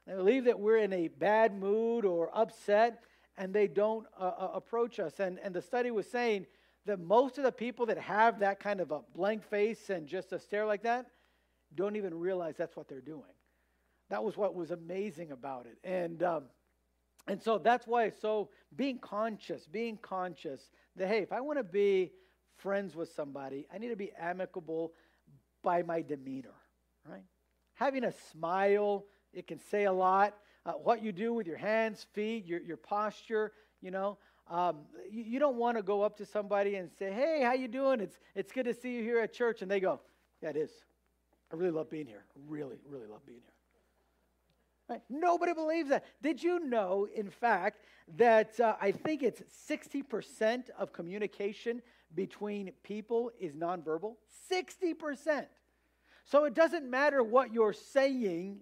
They 0.07 0.15
believe 0.15 0.45
that 0.45 0.59
we're 0.59 0.77
in 0.77 0.91
a 0.91 1.09
bad 1.09 1.53
mood 1.53 2.05
or 2.05 2.35
upset, 2.35 3.03
and 3.37 3.53
they 3.53 3.67
don't 3.67 4.07
uh, 4.19 4.23
uh, 4.23 4.51
approach 4.55 4.99
us. 4.99 5.19
And, 5.19 5.37
and 5.43 5.53
the 5.53 5.61
study 5.61 5.91
was 5.91 6.09
saying 6.09 6.47
that 6.87 6.99
most 6.99 7.37
of 7.37 7.43
the 7.43 7.51
people 7.51 7.85
that 7.85 7.99
have 7.99 8.39
that 8.39 8.59
kind 8.59 8.81
of 8.81 8.89
a 8.89 9.01
blank 9.13 9.43
face 9.43 9.91
and 9.91 10.07
just 10.07 10.33
a 10.33 10.39
stare 10.39 10.65
like 10.65 10.81
that 10.81 11.05
don't 11.75 11.95
even 11.95 12.13
realize 12.13 12.55
that's 12.57 12.75
what 12.75 12.87
they're 12.87 13.01
doing. 13.01 13.23
That 14.09 14.23
was 14.23 14.35
what 14.37 14.55
was 14.55 14.71
amazing 14.71 15.31
about 15.31 15.67
it. 15.67 15.77
And, 15.83 16.23
um, 16.23 16.43
and 17.27 17.41
so 17.41 17.57
that's 17.57 17.85
why 17.85 18.09
so 18.09 18.49
being 18.75 18.97
conscious, 18.97 19.67
being 19.67 19.97
conscious 19.97 20.71
that, 20.95 21.07
hey, 21.07 21.19
if 21.19 21.31
I 21.31 21.41
want 21.41 21.59
to 21.59 21.63
be 21.63 22.11
friends 22.57 22.95
with 22.95 23.13
somebody, 23.13 23.67
I 23.73 23.77
need 23.77 23.89
to 23.89 23.95
be 23.95 24.11
amicable 24.19 24.93
by 25.61 25.83
my 25.83 26.01
demeanor, 26.01 26.55
right? 27.07 27.23
Having 27.75 28.05
a 28.05 28.13
smile, 28.31 29.05
it 29.33 29.47
can 29.47 29.59
say 29.59 29.85
a 29.85 29.93
lot. 29.93 30.35
Uh, 30.65 30.73
what 30.73 31.01
you 31.03 31.11
do 31.11 31.33
with 31.33 31.47
your 31.47 31.57
hands, 31.57 32.05
feet, 32.13 32.45
your, 32.45 32.61
your 32.61 32.77
posture, 32.77 33.53
you 33.81 33.91
know. 33.91 34.17
Um, 34.49 34.77
you, 35.09 35.23
you, 35.23 35.39
don't 35.39 35.57
want 35.57 35.77
to 35.77 35.83
go 35.83 36.01
up 36.01 36.17
to 36.17 36.25
somebody 36.25 36.75
and 36.75 36.89
say, 36.97 37.11
hey, 37.11 37.41
how 37.43 37.53
you 37.53 37.67
doing? 37.67 37.99
It's, 37.99 38.17
it's 38.33 38.51
good 38.51 38.65
to 38.65 38.73
see 38.73 38.95
you 38.95 39.03
here 39.03 39.19
at 39.19 39.31
church. 39.31 39.61
And 39.61 39.69
they 39.69 39.79
go, 39.79 40.01
yeah, 40.41 40.49
it 40.49 40.55
is. 40.57 40.71
I 41.51 41.55
really 41.55 41.71
love 41.71 41.89
being 41.89 42.07
here. 42.07 42.25
Really, 42.47 42.77
really 42.87 43.07
love 43.07 43.25
being 43.25 43.39
here. 43.41 43.53
Right? 44.89 45.01
Nobody 45.09 45.53
believes 45.53 45.89
that. 45.89 46.03
Did 46.21 46.41
you 46.41 46.59
know, 46.59 47.07
in 47.13 47.29
fact, 47.29 47.83
that 48.17 48.59
uh, 48.59 48.75
I 48.81 48.91
think 48.91 49.21
it's 49.21 49.41
60% 49.69 50.69
of 50.77 50.91
communication 50.93 51.81
between 52.15 52.71
people 52.83 53.31
is 53.39 53.53
nonverbal? 53.53 54.15
60%. 54.51 55.45
So 56.25 56.45
it 56.45 56.55
doesn't 56.55 56.89
matter 56.89 57.23
what 57.23 57.53
you're 57.53 57.73
saying 57.73 58.61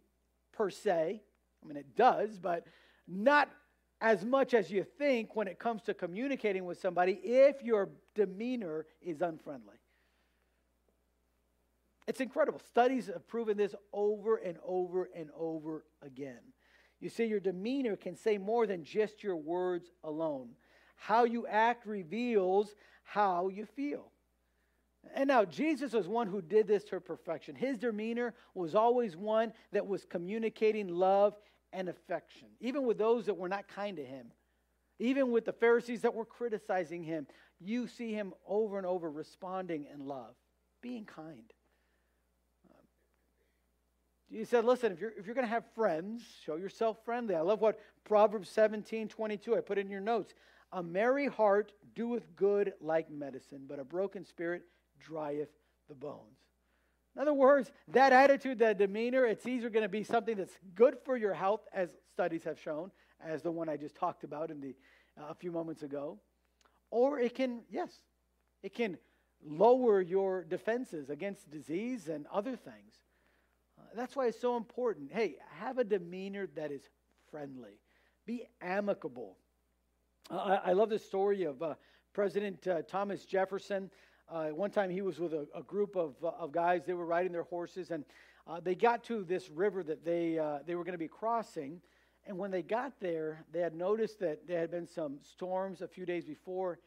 per 0.51 0.69
se. 0.69 1.21
I 1.63 1.67
mean, 1.67 1.77
it 1.77 1.95
does, 1.95 2.39
but 2.39 2.65
not 3.07 3.49
as 4.01 4.23
much 4.23 4.53
as 4.53 4.69
you 4.69 4.83
think 4.83 5.35
when 5.35 5.47
it 5.47 5.59
comes 5.59 5.81
to 5.83 5.93
communicating 5.93 6.65
with 6.65 6.79
somebody 6.79 7.13
if 7.23 7.63
your 7.63 7.89
demeanor 8.15 8.85
is 9.01 9.21
unfriendly. 9.21 9.75
It's 12.07 12.21
incredible. 12.21 12.61
Studies 12.67 13.07
have 13.07 13.27
proven 13.27 13.57
this 13.57 13.75
over 13.91 14.37
and 14.37 14.57
over 14.65 15.09
and 15.13 15.29
over 15.37 15.85
again. 16.01 16.39
You 16.99 17.09
see, 17.09 17.25
your 17.25 17.39
demeanor 17.39 17.95
can 17.95 18.15
say 18.15 18.37
more 18.37 18.65
than 18.65 18.83
just 18.83 19.23
your 19.23 19.35
words 19.35 19.91
alone. 20.03 20.49
How 20.95 21.25
you 21.25 21.45
act 21.45 21.85
reveals 21.85 22.73
how 23.03 23.49
you 23.49 23.65
feel. 23.65 24.11
And 25.13 25.27
now, 25.27 25.45
Jesus 25.45 25.93
was 25.93 26.07
one 26.07 26.27
who 26.27 26.41
did 26.41 26.67
this 26.67 26.83
to 26.85 26.99
perfection. 26.99 27.55
His 27.55 27.77
demeanor 27.77 28.33
was 28.53 28.75
always 28.75 29.15
one 29.15 29.53
that 29.71 29.85
was 29.85 30.05
communicating 30.05 30.87
love 30.87 31.35
and 31.71 31.87
affection, 31.87 32.47
even 32.59 32.85
with 32.85 32.97
those 32.97 33.25
that 33.27 33.37
were 33.37 33.49
not 33.49 33.67
kind 33.67 33.97
to 33.97 34.03
him, 34.03 34.31
even 34.99 35.31
with 35.31 35.45
the 35.45 35.53
Pharisees 35.53 36.01
that 36.01 36.13
were 36.13 36.25
criticizing 36.25 37.03
him. 37.03 37.27
You 37.59 37.87
see 37.87 38.13
him 38.13 38.33
over 38.45 38.77
and 38.77 38.87
over 38.87 39.09
responding 39.09 39.85
in 39.93 40.05
love, 40.05 40.35
being 40.81 41.05
kind. 41.05 41.53
He 44.29 44.43
said, 44.43 44.65
listen, 44.65 44.91
if 44.91 44.99
you're, 44.99 45.13
if 45.17 45.25
you're 45.25 45.35
going 45.35 45.47
to 45.47 45.53
have 45.53 45.63
friends, 45.73 46.21
show 46.45 46.57
yourself 46.57 46.97
friendly. 47.05 47.35
I 47.35 47.41
love 47.41 47.61
what 47.61 47.79
Proverbs 48.03 48.49
17 48.49 49.07
22, 49.07 49.55
I 49.55 49.61
put 49.61 49.77
in 49.77 49.89
your 49.89 50.01
notes. 50.01 50.33
A 50.73 50.83
merry 50.83 51.27
heart 51.27 51.71
doeth 51.95 52.35
good 52.35 52.73
like 52.81 53.09
medicine, 53.09 53.65
but 53.67 53.79
a 53.79 53.85
broken 53.85 54.25
spirit 54.25 54.63
drieth 54.99 55.49
the 55.87 55.95
bones. 55.95 56.39
In 57.15 57.21
other 57.21 57.33
words, 57.33 57.71
that 57.87 58.11
attitude, 58.11 58.59
that 58.59 58.77
demeanor, 58.77 59.25
it's 59.25 59.47
either 59.47 59.69
going 59.69 59.83
to 59.83 59.89
be 59.89 60.03
something 60.03 60.35
that's 60.35 60.57
good 60.75 60.97
for 61.05 61.17
your 61.17 61.33
health, 61.33 61.61
as 61.73 61.95
studies 62.13 62.43
have 62.43 62.59
shown, 62.59 62.91
as 63.25 63.41
the 63.41 63.49
one 63.49 63.69
I 63.69 63.77
just 63.77 63.95
talked 63.95 64.23
about 64.23 64.51
in 64.51 64.59
the, 64.59 64.75
uh, 65.19 65.27
a 65.29 65.33
few 65.33 65.51
moments 65.51 65.83
ago, 65.83 66.19
or 66.91 67.17
it 67.17 67.33
can, 67.33 67.61
yes, 67.69 67.89
it 68.61 68.73
can 68.73 68.97
lower 69.43 70.01
your 70.01 70.43
defenses 70.43 71.09
against 71.09 71.49
disease 71.49 72.07
and 72.07 72.27
other 72.31 72.55
things. 72.55 72.93
Uh, 73.97 74.01
that's 74.01 74.15
why 74.15 74.27
it's 74.27 74.39
so 74.39 74.57
important. 74.57 75.11
Hey, 75.11 75.35
have 75.59 75.77
a 75.77 75.83
demeanor 75.83 76.47
that 76.55 76.71
is 76.71 76.81
friendly, 77.31 77.79
be 78.25 78.47
amicable. 78.61 79.37
Uh, 80.29 80.59
I, 80.65 80.69
I, 80.69 80.73
love 80.73 80.89
the 80.89 80.99
story 80.99 81.43
of 81.43 81.61
uh, 81.61 81.75
President 82.13 82.67
uh, 82.67 82.81
Thomas 82.83 83.25
Jefferson. 83.25 83.89
Uh, 84.29 84.47
one 84.47 84.71
time 84.71 84.89
he 84.89 85.01
was 85.01 85.19
with 85.19 85.33
a, 85.33 85.47
a 85.55 85.63
group 85.63 85.95
of, 85.95 86.15
uh, 86.23 86.27
of 86.39 86.51
guys, 86.51 86.81
they 86.85 86.93
were 86.93 87.05
riding 87.05 87.31
their 87.31 87.43
horses, 87.43 87.91
and 87.91 88.03
they 88.63 88.75
got 88.75 89.03
to 89.05 89.23
this 89.23 89.49
river 89.49 89.83
that 89.83 90.05
they, 90.05 90.39
they 90.65 90.75
were 90.75 90.83
going 90.83 90.93
to 90.93 90.97
be 90.97 91.07
crossing. 91.07 91.81
And 92.25 92.37
when 92.37 92.51
they 92.51 92.61
got 92.61 92.93
there, 92.99 93.45
they 93.51 93.59
had 93.59 93.75
noticed 93.75 94.19
that 94.19 94.47
there 94.47 94.59
had 94.59 94.71
been 94.71 94.87
some 94.87 95.19
storms 95.21 95.81
a 95.81 95.87
few 95.87 96.05
days 96.05 96.23
before, 96.23 96.79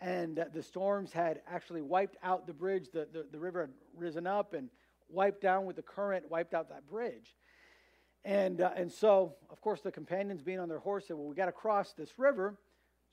and 0.00 0.44
the 0.52 0.62
storms 0.62 1.12
had 1.12 1.40
actually 1.50 1.80
wiped 1.82 2.16
out 2.22 2.46
the 2.46 2.52
bridge. 2.52 2.88
The, 2.92 3.08
the, 3.12 3.26
the 3.32 3.38
river 3.38 3.62
had 3.62 3.70
risen 3.96 4.26
up 4.26 4.52
and 4.52 4.68
wiped 5.08 5.40
down 5.40 5.66
with 5.66 5.76
the 5.76 5.82
current, 5.82 6.30
wiped 6.30 6.54
out 6.54 6.68
that 6.68 6.86
bridge. 6.88 7.36
And, 8.24 8.60
uh, 8.60 8.72
and 8.76 8.90
so, 8.90 9.34
of 9.50 9.60
course, 9.60 9.80
the 9.80 9.92
companions 9.92 10.42
being 10.42 10.58
on 10.58 10.68
their 10.68 10.80
horse 10.80 11.06
said, 11.06 11.16
Well, 11.16 11.28
we 11.28 11.36
got 11.36 11.46
to 11.46 11.52
cross 11.52 11.92
this 11.92 12.18
river. 12.18 12.58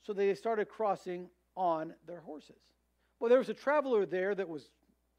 So 0.02 0.12
they 0.12 0.34
started 0.34 0.68
crossing 0.68 1.28
on 1.56 1.94
their 2.06 2.20
horses. 2.20 2.60
Well, 3.20 3.28
there 3.30 3.38
was 3.38 3.48
a 3.48 3.54
traveler 3.54 4.06
there 4.06 4.34
that 4.34 4.48
was 4.48 4.70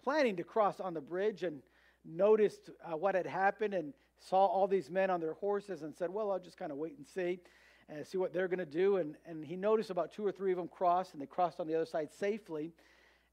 planning 0.04 0.36
to 0.36 0.44
cross 0.44 0.80
on 0.80 0.94
the 0.94 1.02
bridge 1.02 1.44
and 1.44 1.62
noticed 2.04 2.70
uh, 2.84 2.96
what 2.96 3.16
had 3.16 3.26
happened 3.26 3.74
and 3.74 3.94
saw 4.20 4.46
all 4.46 4.68
these 4.68 4.90
men 4.90 5.10
on 5.10 5.20
their 5.22 5.34
horses 5.34 5.82
and 5.82 5.96
said, 5.96 6.10
Well, 6.10 6.32
I'll 6.32 6.40
just 6.40 6.58
kind 6.58 6.72
of 6.72 6.78
wait 6.78 6.98
and 6.98 7.08
see 7.08 7.40
and 7.88 8.06
see 8.06 8.18
what 8.18 8.34
they're 8.34 8.48
going 8.48 8.60
to 8.60 8.66
do. 8.66 8.98
And, 8.98 9.16
and 9.26 9.46
he 9.46 9.56
noticed 9.56 9.92
about 9.92 10.12
two 10.12 10.26
or 10.26 10.32
three 10.32 10.52
of 10.52 10.58
them 10.58 10.68
crossed, 10.68 11.14
and 11.14 11.22
they 11.22 11.26
crossed 11.26 11.60
on 11.60 11.68
the 11.68 11.76
other 11.76 11.86
side 11.86 12.12
safely. 12.12 12.74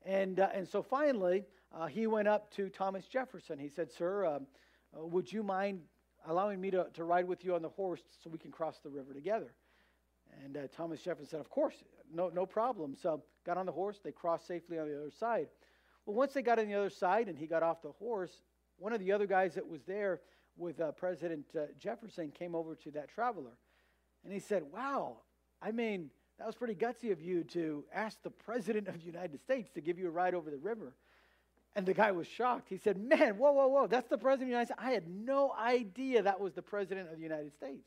And, 0.05 0.41
uh, 0.41 0.49
and 0.55 0.69
so 0.69 0.83
finally, 0.83 1.45
uh, 1.75 1.87
he 1.87 2.07
went 2.07 2.29
up 2.29 2.51
to 2.55 2.69
Thomas 2.69 3.07
Jefferson. 3.07 3.59
He 3.59 3.69
said, 3.69 3.91
Sir, 3.91 4.27
um, 4.27 4.47
uh, 4.97 5.07
would 5.07 5.33
you 5.33 5.43
mind 5.43 5.81
allowing 6.27 6.61
me 6.61 6.71
to, 6.71 6.87
to 6.95 7.05
ride 7.05 7.27
with 7.27 7.45
you 7.45 7.55
on 7.55 7.63
the 7.63 7.69
horse 7.69 8.03
so 8.23 8.31
we 8.31 8.39
can 8.39 8.51
cross 8.51 8.79
the 8.83 8.91
river 8.91 9.15
together? 9.15 9.55
And 10.45 10.57
uh, 10.57 10.61
Thomas 10.75 11.01
Jefferson 11.01 11.29
said, 11.29 11.41
Of 11.41 11.51
course, 11.51 11.75
no, 12.13 12.29
no 12.29 12.47
problem. 12.47 12.95
So 13.01 13.23
got 13.45 13.57
on 13.57 13.67
the 13.67 13.73
horse. 13.73 14.01
They 14.03 14.13
crossed 14.13 14.47
safely 14.47 14.79
on 14.79 14.89
the 14.89 14.97
other 14.97 15.11
side. 15.11 15.49
Well, 16.05 16.17
once 16.17 16.33
they 16.33 16.43
got 16.43 16.59
on 16.59 16.67
the 16.67 16.75
other 16.75 16.91
side 16.91 17.29
and 17.29 17.39
he 17.39 17.47
got 17.47 17.63
off 17.63 17.83
the 17.83 17.93
horse, 17.93 18.43
one 18.79 18.93
of 18.93 19.01
the 19.01 19.13
other 19.13 19.27
guys 19.27 19.55
that 19.55 19.67
was 19.67 19.83
there 19.85 20.21
with 20.57 20.81
uh, 20.81 20.93
President 20.93 21.47
uh, 21.57 21.67
Jefferson 21.79 22.31
came 22.31 22.55
over 22.55 22.75
to 22.75 22.91
that 22.93 23.09
traveler. 23.09 23.57
And 24.25 24.33
he 24.33 24.41
said, 24.41 24.65
Wow, 24.73 25.19
I 25.61 25.71
mean, 25.71 26.11
that 26.39 26.47
was 26.47 26.57
pretty 26.57 26.75
gutsy 26.75 27.13
of 27.13 27.21
you 27.21 27.45
to 27.45 27.85
ask 27.95 28.23
the 28.23 28.31
President 28.31 28.89
of 28.89 28.95
the 28.95 29.07
United 29.07 29.41
States 29.41 29.71
to 29.75 29.81
give 29.81 29.99
you 29.99 30.09
a 30.09 30.11
ride 30.11 30.35
over 30.35 30.51
the 30.51 30.59
river. 30.59 30.95
And 31.75 31.87
the 31.87 31.95
guy 31.95 32.13
was 32.13 32.27
shocked. 32.27 32.69
He 32.69 32.77
said, 32.77 32.99
Man, 32.99 33.39
whoa, 33.39 33.53
whoa, 33.53 33.69
whoa, 33.69 33.87
that's 33.87 34.09
the 34.09 34.19
President 34.19 34.43
of 34.43 34.49
the 34.49 34.53
United 34.53 34.67
States. 34.67 34.81
I 34.83 34.91
had 34.93 35.09
no 35.09 35.53
idea 35.59 36.23
that 36.23 36.41
was 36.41 36.53
the 36.53 36.63
President 36.63 37.11
of 37.11 37.17
the 37.17 37.23
United 37.23 37.53
States. 37.55 37.87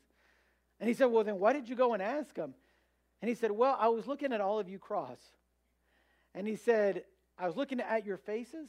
And 0.80 0.88
he 0.88 0.94
said, 0.94 1.06
Well, 1.06 1.24
then 1.24 1.38
why 1.38 1.52
did 1.52 1.68
you 1.68 1.76
go 1.76 1.94
and 1.94 2.02
ask 2.02 2.36
him? 2.36 2.54
And 3.22 3.28
he 3.28 3.34
said, 3.34 3.50
Well, 3.50 3.76
I 3.78 3.88
was 3.88 4.06
looking 4.06 4.32
at 4.32 4.40
all 4.40 4.58
of 4.58 4.68
you 4.68 4.78
cross. 4.78 5.20
And 6.34 6.46
he 6.46 6.56
said, 6.56 7.04
I 7.38 7.46
was 7.46 7.56
looking 7.56 7.80
at 7.80 8.04
your 8.04 8.16
faces, 8.16 8.68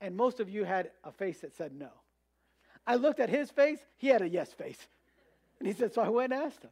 and 0.00 0.16
most 0.16 0.40
of 0.40 0.48
you 0.48 0.64
had 0.64 0.90
a 1.04 1.12
face 1.12 1.40
that 1.40 1.54
said 1.54 1.72
no. 1.74 1.90
I 2.86 2.96
looked 2.96 3.20
at 3.20 3.28
his 3.28 3.50
face, 3.50 3.78
he 3.96 4.08
had 4.08 4.22
a 4.22 4.28
yes 4.28 4.52
face. 4.52 4.78
And 5.58 5.66
he 5.66 5.74
said, 5.74 5.92
So 5.92 6.02
I 6.02 6.08
went 6.08 6.32
and 6.32 6.42
asked 6.42 6.62
him. 6.62 6.70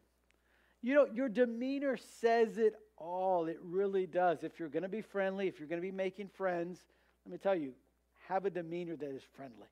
You 0.83 0.95
know, 0.95 1.07
your 1.13 1.29
demeanor 1.29 1.97
says 2.21 2.59
it 2.59 2.75
all. 2.99 3.47
It 3.47 3.59
really 3.63 4.07
does. 4.07 4.45
If 4.45 4.59
you're 4.59 4.69
going 4.69 4.83
to 4.83 4.89
be 4.89 5.01
friendly, 5.01 5.49
if 5.49 5.59
you're 5.59 5.69
going 5.69 5.81
to 5.81 5.87
be 5.87 5.91
making 5.91 6.29
friends, 6.29 6.79
let 7.25 7.33
me 7.33 7.39
tell 7.39 7.55
you, 7.55 7.73
have 8.29 8.45
a 8.45 8.51
demeanor 8.51 8.97
that 8.97 9.11
is 9.11 9.23
friendly. 9.37 9.69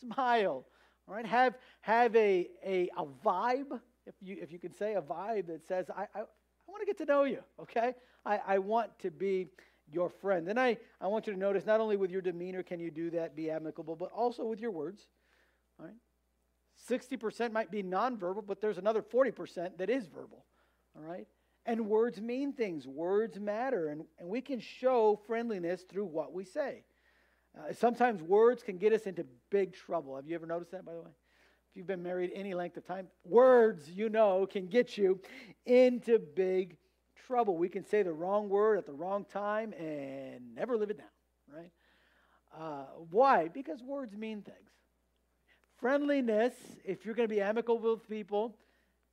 Smile. 0.00 0.64
All 1.08 1.14
right? 1.14 1.26
Have, 1.26 1.54
have 1.80 2.14
a, 2.16 2.48
a, 2.64 2.88
a 2.96 3.04
vibe 3.24 3.80
if 4.06 4.14
you, 4.20 4.36
if 4.40 4.52
you 4.52 4.58
can 4.58 4.74
say 4.74 4.94
a 4.94 5.02
vibe 5.02 5.46
that 5.46 5.66
says, 5.66 5.86
I, 5.90 6.02
I, 6.14 6.20
I 6.20 6.70
want 6.70 6.80
to 6.80 6.86
get 6.86 6.98
to 6.98 7.04
know 7.04 7.24
you, 7.24 7.40
okay? 7.60 7.94
I, 8.24 8.40
I 8.46 8.58
want 8.58 8.98
to 9.00 9.10
be 9.10 9.48
your 9.90 10.08
friend. 10.08 10.48
And 10.48 10.58
I, 10.58 10.78
I 11.00 11.06
want 11.06 11.26
you 11.26 11.32
to 11.32 11.38
notice 11.38 11.66
not 11.66 11.80
only 11.80 11.96
with 11.96 12.10
your 12.10 12.22
demeanor 12.22 12.62
can 12.62 12.80
you 12.80 12.90
do 12.90 13.10
that, 13.10 13.36
be 13.36 13.50
amicable, 13.50 13.96
but 13.96 14.10
also 14.12 14.44
with 14.44 14.60
your 14.60 14.70
words. 14.70 15.06
All 15.78 15.86
right? 15.86 15.94
60% 16.88 17.52
might 17.52 17.70
be 17.70 17.82
nonverbal, 17.82 18.46
but 18.46 18.60
there's 18.60 18.78
another 18.78 19.02
40% 19.02 19.78
that 19.78 19.90
is 19.90 20.06
verbal. 20.06 20.44
All 20.96 21.02
right? 21.02 21.26
And 21.66 21.86
words 21.86 22.20
mean 22.20 22.52
things, 22.52 22.86
words 22.86 23.38
matter, 23.38 23.88
and, 23.88 24.04
and 24.18 24.28
we 24.28 24.40
can 24.40 24.60
show 24.60 25.18
friendliness 25.26 25.82
through 25.88 26.06
what 26.06 26.32
we 26.32 26.44
say. 26.44 26.84
Uh, 27.56 27.72
sometimes 27.72 28.22
words 28.22 28.62
can 28.62 28.78
get 28.78 28.92
us 28.92 29.02
into 29.02 29.24
big 29.50 29.74
trouble. 29.74 30.16
Have 30.16 30.26
you 30.26 30.34
ever 30.34 30.46
noticed 30.46 30.72
that, 30.72 30.84
by 30.84 30.92
the 30.92 31.00
way? 31.00 31.10
if 31.74 31.78
you've 31.78 31.88
been 31.88 32.04
married 32.04 32.30
any 32.36 32.54
length 32.54 32.76
of 32.76 32.86
time, 32.86 33.08
words, 33.24 33.90
you 33.90 34.08
know, 34.08 34.46
can 34.46 34.68
get 34.68 34.96
you 34.96 35.18
into 35.66 36.20
big 36.20 36.76
trouble. 37.26 37.56
We 37.56 37.68
can 37.68 37.84
say 37.84 38.04
the 38.04 38.12
wrong 38.12 38.48
word 38.48 38.78
at 38.78 38.86
the 38.86 38.92
wrong 38.92 39.24
time 39.24 39.72
and 39.72 40.54
never 40.54 40.76
live 40.76 40.90
it 40.90 40.98
down, 40.98 41.06
right? 41.52 41.72
Uh, 42.56 42.84
why? 43.10 43.48
Because 43.48 43.82
words 43.82 44.16
mean 44.16 44.42
things. 44.42 44.70
Friendliness, 45.80 46.54
if 46.84 47.04
you're 47.04 47.16
going 47.16 47.28
to 47.28 47.34
be 47.34 47.40
amicable 47.40 47.80
with 47.80 48.08
people, 48.08 48.54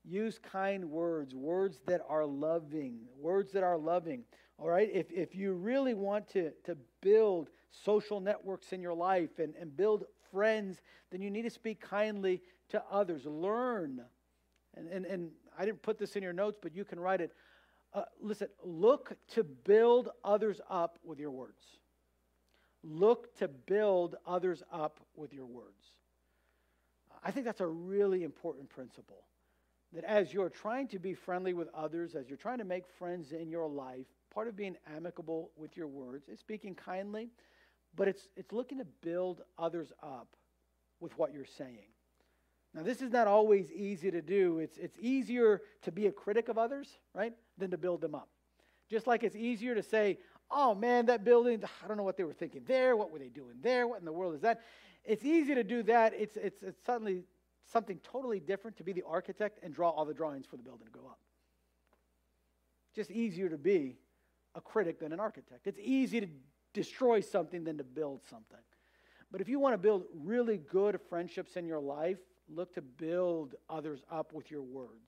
use 0.04 0.38
kind 0.38 0.86
words, 0.86 1.34
words 1.34 1.82
that 1.88 2.02
are 2.08 2.28
loving, 2.28 3.00
words 3.20 3.52
that 3.54 3.64
are 3.64 3.80
loving. 3.80 4.24
All 4.60 4.70
right? 4.70 4.90
If, 4.94 5.10
if 5.10 5.34
you 5.34 5.54
really 5.54 5.96
want 5.96 6.28
to, 6.34 6.52
to 6.66 6.78
build 7.02 7.50
social 7.86 8.20
networks 8.20 8.74
in 8.74 8.82
your 8.82 8.94
life 8.94 9.40
and, 9.40 9.56
and 9.56 9.76
build 9.76 10.06
friends, 10.32 10.82
then 11.12 11.22
you 11.22 11.30
need 11.30 11.44
to 11.44 11.50
speak 11.50 11.82
kindly 11.82 12.42
to 12.70 12.82
others. 12.92 13.26
Learn. 13.26 14.02
And, 14.76 14.88
and, 14.88 15.06
and 15.06 15.32
I 15.58 15.66
didn't 15.66 15.82
put 15.82 15.98
this 15.98 16.16
in 16.16 16.24
your 16.24 16.34
notes, 16.34 16.58
but 16.62 16.76
you 16.76 16.86
can 16.86 17.00
write 17.00 17.22
it. 17.22 17.34
Uh, 17.94 18.04
listen, 18.22 18.48
look 18.64 19.14
to 19.34 19.44
build 19.44 20.10
others 20.24 20.62
up 20.70 20.98
with 21.04 21.20
your 21.20 21.32
words. 21.32 21.62
Look 22.84 23.36
to 23.38 23.48
build 23.48 24.16
others 24.26 24.64
up 24.72 25.00
with 25.16 25.34
your 25.34 25.46
words. 25.46 25.84
I 27.24 27.32
think 27.32 27.46
that's 27.46 27.62
a 27.62 27.68
really 27.68 28.24
important 28.24 28.70
principle. 28.70 29.26
That 29.94 30.06
as 30.06 30.34
you're 30.34 30.50
trying 30.50 30.88
to 30.90 31.00
be 31.00 31.14
friendly 31.14 31.54
with 31.54 31.68
others, 31.74 32.16
as 32.16 32.30
you're 32.30 32.38
trying 32.38 32.60
to 32.60 32.64
make 32.64 32.88
friends 32.88 33.34
in 33.34 33.50
your 33.50 33.68
life, 33.68 34.08
part 34.34 34.48
of 34.48 34.56
being 34.56 34.78
amicable 34.96 35.52
with 35.58 35.76
your 35.76 35.88
words 35.88 36.30
is 36.30 36.40
speaking 36.40 36.74
kindly, 36.74 37.30
but 37.96 38.08
it's, 38.08 38.28
it's 38.36 38.52
looking 38.52 38.78
to 38.80 38.86
build 39.02 39.42
others 39.58 39.92
up 40.02 40.28
with 41.00 41.18
what 41.18 41.34
you're 41.34 41.46
saying. 41.46 41.90
Now, 42.74 42.84
this 42.84 43.02
is 43.02 43.12
not 43.12 43.28
always 43.28 43.72
easy 43.72 44.12
to 44.12 44.22
do. 44.22 44.60
It's, 44.60 44.78
it's 44.78 44.98
easier 45.00 45.62
to 45.82 45.92
be 45.92 46.08
a 46.08 46.12
critic 46.12 46.48
of 46.48 46.58
others, 46.58 46.88
right, 47.14 47.34
than 47.58 47.72
to 47.72 47.78
build 47.78 48.00
them 48.00 48.16
up. 48.16 48.30
Just 48.90 49.08
like 49.08 49.24
it's 49.24 49.36
easier 49.36 49.76
to 49.76 49.84
say, 49.84 50.20
oh 50.50 50.74
man, 50.74 51.06
that 51.08 51.24
building, 51.24 51.62
I 51.84 51.88
don't 51.88 51.98
know 51.98 52.04
what 52.04 52.18
they 52.18 52.24
were 52.24 52.34
thinking 52.34 52.64
there. 52.66 52.96
What 52.96 53.12
were 53.12 53.20
they 53.20 53.30
doing 53.30 53.56
there? 53.62 53.88
What 53.88 54.00
in 54.00 54.06
the 54.06 54.12
world 54.12 54.36
is 54.36 54.42
that? 54.42 54.62
It's 55.04 55.26
easy 55.26 55.56
to 55.56 55.64
do 55.64 55.84
that. 55.84 56.14
It's, 56.14 56.38
it's, 56.38 56.62
it's 56.62 56.86
suddenly 56.86 57.24
something 57.72 58.00
totally 58.04 58.40
different 58.40 58.78
to 58.78 58.84
be 58.84 58.94
the 58.94 59.04
architect 59.08 59.60
and 59.64 59.74
draw 59.74 59.90
all 59.90 60.06
the 60.06 60.14
drawings 60.14 60.46
for 60.46 60.58
the 60.58 60.64
building 60.64 60.86
to 60.86 60.92
go 60.92 61.06
up. 61.08 61.20
Just 62.96 63.12
easier 63.12 63.50
to 63.50 63.58
be 63.58 63.98
a 64.56 64.62
critic 64.62 65.00
than 65.00 65.14
an 65.14 65.20
architect. 65.20 65.68
It's 65.68 65.80
easy 65.80 66.22
to 66.22 66.28
destroy 66.74 67.20
something 67.20 67.64
than 67.64 67.78
to 67.78 67.84
build 67.84 68.22
something. 68.30 68.60
But 69.32 69.42
if 69.42 69.48
you 69.48 69.60
want 69.60 69.74
to 69.74 69.78
build 69.78 70.04
really 70.14 70.58
good 70.58 71.00
friendships 71.10 71.56
in 71.56 71.66
your 71.66 71.80
life, 71.80 72.18
look 72.50 72.74
to 72.74 72.82
build 72.82 73.56
others 73.70 74.04
up 74.12 74.34
with 74.34 74.52
your 74.52 74.62
words. 74.62 75.08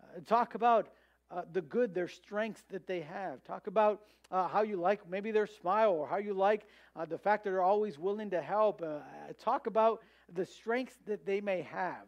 Uh, 0.00 0.20
talk 0.26 0.54
about 0.54 0.88
uh, 1.30 1.42
the 1.52 1.62
good, 1.62 1.94
their 1.94 2.08
strengths 2.08 2.62
that 2.70 2.86
they 2.86 3.00
have. 3.00 3.42
Talk 3.42 3.66
about 3.66 4.02
uh, 4.30 4.48
how 4.48 4.62
you 4.62 4.76
like 4.76 5.08
maybe 5.08 5.30
their 5.30 5.46
smile 5.46 5.92
or 5.92 6.06
how 6.06 6.18
you 6.18 6.34
like 6.34 6.66
uh, 6.94 7.04
the 7.04 7.18
fact 7.18 7.44
that 7.44 7.50
they're 7.50 7.62
always 7.62 7.98
willing 7.98 8.30
to 8.30 8.40
help. 8.40 8.82
Uh, 8.82 8.98
talk 9.38 9.66
about 9.66 10.02
the 10.32 10.46
strengths 10.46 10.96
that 11.06 11.26
they 11.26 11.40
may 11.40 11.62
have 11.62 12.06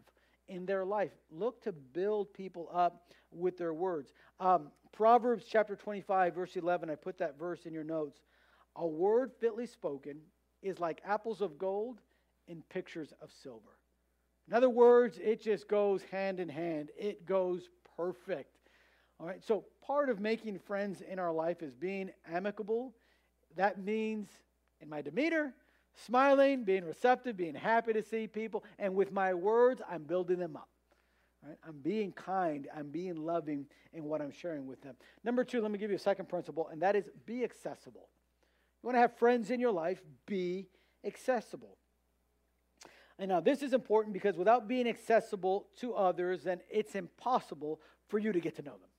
in 0.48 0.66
their 0.66 0.84
life. 0.84 1.10
Look 1.30 1.62
to 1.62 1.72
build 1.72 2.32
people 2.32 2.68
up 2.72 3.08
with 3.30 3.58
their 3.58 3.74
words. 3.74 4.12
Um, 4.40 4.70
Proverbs 4.92 5.44
chapter 5.48 5.76
25, 5.76 6.34
verse 6.34 6.56
11, 6.56 6.90
I 6.90 6.94
put 6.94 7.18
that 7.18 7.38
verse 7.38 7.66
in 7.66 7.72
your 7.72 7.84
notes. 7.84 8.20
A 8.76 8.86
word 8.86 9.32
fitly 9.40 9.66
spoken 9.66 10.20
is 10.62 10.78
like 10.78 11.00
apples 11.04 11.40
of 11.40 11.58
gold 11.58 12.00
in 12.46 12.62
pictures 12.70 13.12
of 13.20 13.30
silver. 13.42 13.78
In 14.48 14.54
other 14.54 14.70
words, 14.70 15.18
it 15.22 15.42
just 15.42 15.68
goes 15.68 16.02
hand 16.10 16.40
in 16.40 16.48
hand, 16.48 16.90
it 16.98 17.26
goes 17.26 17.68
perfect. 17.96 18.56
All 19.20 19.26
right, 19.26 19.44
so 19.44 19.64
part 19.84 20.08
of 20.08 20.20
making 20.20 20.58
friends 20.60 21.00
in 21.00 21.18
our 21.18 21.32
life 21.32 21.62
is 21.62 21.74
being 21.74 22.10
amicable. 22.32 22.94
That 23.56 23.82
means, 23.82 24.28
in 24.80 24.88
my 24.88 25.02
demeanor, 25.02 25.54
smiling, 25.96 26.64
being 26.64 26.84
receptive, 26.84 27.36
being 27.36 27.54
happy 27.54 27.92
to 27.92 28.02
see 28.02 28.26
people, 28.26 28.64
and 28.78 28.94
with 28.94 29.12
my 29.12 29.34
words, 29.34 29.82
I'm 29.90 30.04
building 30.04 30.38
them 30.38 30.56
up. 30.56 30.68
Right? 31.42 31.56
I'm 31.66 31.78
being 31.80 32.12
kind, 32.12 32.68
I'm 32.76 32.90
being 32.90 33.16
loving 33.16 33.66
in 33.92 34.04
what 34.04 34.22
I'm 34.22 34.30
sharing 34.30 34.66
with 34.66 34.80
them. 34.82 34.94
Number 35.24 35.44
two, 35.44 35.60
let 35.60 35.70
me 35.70 35.78
give 35.78 35.90
you 35.90 35.96
a 35.96 36.00
second 36.00 36.28
principle, 36.28 36.68
and 36.68 36.80
that 36.82 36.96
is 36.96 37.10
be 37.26 37.44
accessible. 37.44 38.08
You 38.82 38.86
want 38.86 38.96
to 38.96 39.00
have 39.00 39.16
friends 39.16 39.50
in 39.50 39.60
your 39.60 39.72
life, 39.72 40.02
be 40.26 40.68
accessible. 41.04 41.76
And 43.18 43.28
now, 43.30 43.40
this 43.40 43.62
is 43.62 43.72
important 43.72 44.12
because 44.12 44.36
without 44.36 44.68
being 44.68 44.88
accessible 44.88 45.66
to 45.80 45.94
others, 45.94 46.44
then 46.44 46.60
it's 46.70 46.94
impossible 46.94 47.80
for 48.08 48.18
you 48.18 48.32
to 48.32 48.40
get 48.40 48.54
to 48.56 48.62
know 48.62 48.76
them. 48.76 48.90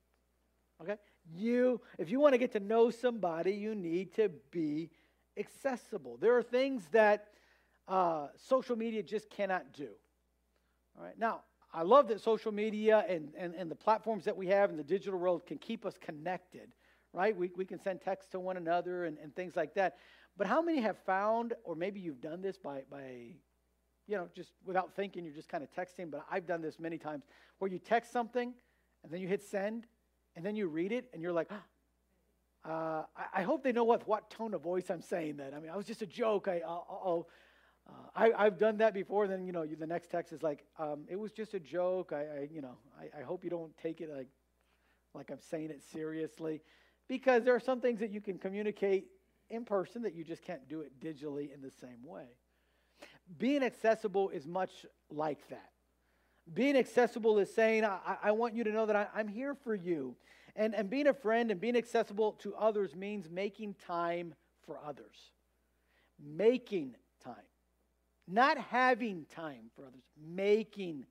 Okay? 0.81 0.95
You, 1.33 1.79
if 1.98 2.09
you 2.09 2.19
want 2.19 2.33
to 2.33 2.38
get 2.38 2.51
to 2.53 2.59
know 2.59 2.89
somebody, 2.89 3.53
you 3.53 3.75
need 3.75 4.13
to 4.15 4.29
be 4.51 4.89
accessible. 5.38 6.17
There 6.17 6.38
are 6.38 6.43
things 6.43 6.83
that 6.91 7.27
uh, 7.88 8.27
social 8.36 8.75
media 8.75 9.01
just 9.01 9.29
cannot 9.29 9.74
do. 9.74 9.89
All 10.98 11.05
right. 11.05 11.17
Now, 11.17 11.41
I 11.74 11.83
love 11.83 12.07
that 12.09 12.19
social 12.19 12.51
media 12.51 13.05
and, 13.07 13.31
and, 13.38 13.53
and 13.55 13.69
the 13.69 13.75
platforms 13.75 14.25
that 14.25 14.36
we 14.36 14.48
have 14.48 14.69
in 14.69 14.77
the 14.77 14.83
digital 14.83 15.19
world 15.19 15.45
can 15.45 15.57
keep 15.57 15.86
us 15.86 15.98
connected, 16.00 16.74
right? 17.13 17.35
We, 17.35 17.51
we 17.55 17.65
can 17.65 17.79
send 17.79 18.01
texts 18.01 18.31
to 18.31 18.39
one 18.39 18.57
another 18.57 19.05
and, 19.05 19.17
and 19.17 19.35
things 19.35 19.55
like 19.55 19.73
that. 19.75 19.97
But 20.37 20.47
how 20.47 20.61
many 20.61 20.81
have 20.81 20.97
found, 20.97 21.53
or 21.63 21.75
maybe 21.75 21.99
you've 21.99 22.21
done 22.21 22.41
this 22.41 22.57
by, 22.57 22.83
by, 22.89 23.33
you 24.07 24.15
know, 24.15 24.27
just 24.35 24.51
without 24.65 24.95
thinking, 24.95 25.25
you're 25.25 25.33
just 25.33 25.49
kind 25.49 25.63
of 25.63 25.71
texting, 25.71 26.09
but 26.11 26.25
I've 26.31 26.45
done 26.45 26.61
this 26.61 26.79
many 26.79 26.97
times, 26.97 27.25
where 27.57 27.69
you 27.69 27.79
text 27.79 28.11
something 28.11 28.53
and 29.03 29.11
then 29.11 29.21
you 29.21 29.27
hit 29.27 29.43
send 29.43 29.85
and 30.35 30.45
then 30.45 30.55
you 30.55 30.67
read 30.67 30.91
it 30.91 31.09
and 31.13 31.21
you're 31.21 31.33
like, 31.33 31.51
uh, 32.65 33.03
I, 33.15 33.25
I, 33.35 33.41
hope 33.43 33.63
they 33.63 33.71
know 33.71 33.83
what, 33.83 34.07
what 34.07 34.29
tone 34.29 34.53
of 34.53 34.61
voice 34.61 34.89
I'm 34.89 35.01
saying 35.01 35.37
that. 35.37 35.53
I 35.53 35.59
mean, 35.59 35.69
I 35.71 35.77
was 35.77 35.85
just 35.85 36.01
a 36.01 36.05
joke. 36.05 36.47
I, 36.47 36.61
oh, 36.65 37.25
uh, 37.87 37.91
I, 38.15 38.31
I've 38.37 38.57
done 38.57 38.77
that 38.77 38.93
before. 38.93 39.27
Then, 39.27 39.45
you 39.45 39.51
know, 39.51 39.63
you, 39.63 39.75
the 39.75 39.87
next 39.87 40.11
text 40.11 40.33
is 40.33 40.43
like, 40.43 40.65
um, 40.77 41.05
it 41.09 41.17
was 41.17 41.31
just 41.31 41.53
a 41.53 41.59
joke. 41.59 42.11
I, 42.13 42.19
I 42.19 42.49
you 42.51 42.61
know, 42.61 42.77
I, 42.99 43.19
I 43.19 43.23
hope 43.23 43.43
you 43.43 43.49
don't 43.49 43.75
take 43.77 44.01
it 44.01 44.09
like, 44.09 44.27
like 45.13 45.31
I'm 45.31 45.39
saying 45.39 45.69
it 45.69 45.81
seriously. 45.91 46.61
Because 47.09 47.43
there 47.43 47.55
are 47.55 47.59
some 47.59 47.81
things 47.81 47.99
that 47.99 48.11
you 48.11 48.21
can 48.21 48.37
communicate 48.37 49.07
in 49.49 49.65
person 49.65 50.03
that 50.03 50.13
you 50.13 50.23
just 50.23 50.43
can't 50.43 50.69
do 50.69 50.81
it 50.81 50.97
digitally 51.01 51.53
in 51.53 51.61
the 51.61 51.71
same 51.71 52.05
way. 52.05 52.27
Being 53.37 53.63
accessible 53.63 54.29
is 54.29 54.47
much 54.47 54.85
like 55.09 55.49
that. 55.49 55.71
Being 56.53 56.77
accessible 56.77 57.39
is 57.39 57.53
saying, 57.53 57.83
I, 57.83 58.17
I 58.23 58.31
want 58.31 58.55
you 58.55 58.63
to 58.63 58.71
know 58.71 58.85
that 58.85 58.95
I, 58.95 59.07
I'm 59.13 59.27
here 59.27 59.55
for 59.55 59.75
you. 59.75 60.15
And, 60.55 60.73
and 60.73 60.89
being 60.89 61.07
a 61.07 61.13
friend 61.13 61.51
and 61.51 61.59
being 61.59 61.75
accessible 61.75 62.33
to 62.43 62.55
others 62.55 62.95
means 62.95 63.29
making 63.29 63.75
time 63.85 64.33
for 64.65 64.79
others. 64.85 65.31
Making 66.23 66.95
time. 67.23 67.35
Not 68.27 68.57
having 68.57 69.25
time 69.33 69.71
for 69.75 69.85
others, 69.85 70.03
making. 70.21 71.05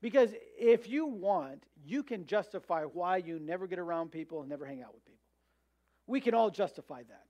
Because 0.00 0.30
if 0.58 0.88
you 0.88 1.06
want, 1.06 1.64
you 1.84 2.02
can 2.02 2.26
justify 2.26 2.82
why 2.82 3.18
you 3.18 3.38
never 3.38 3.66
get 3.66 3.78
around 3.78 4.10
people 4.10 4.40
and 4.40 4.48
never 4.48 4.66
hang 4.66 4.82
out 4.82 4.94
with 4.94 5.04
people. 5.04 5.20
We 6.06 6.20
can 6.20 6.34
all 6.34 6.50
justify 6.50 7.02
that. 7.04 7.24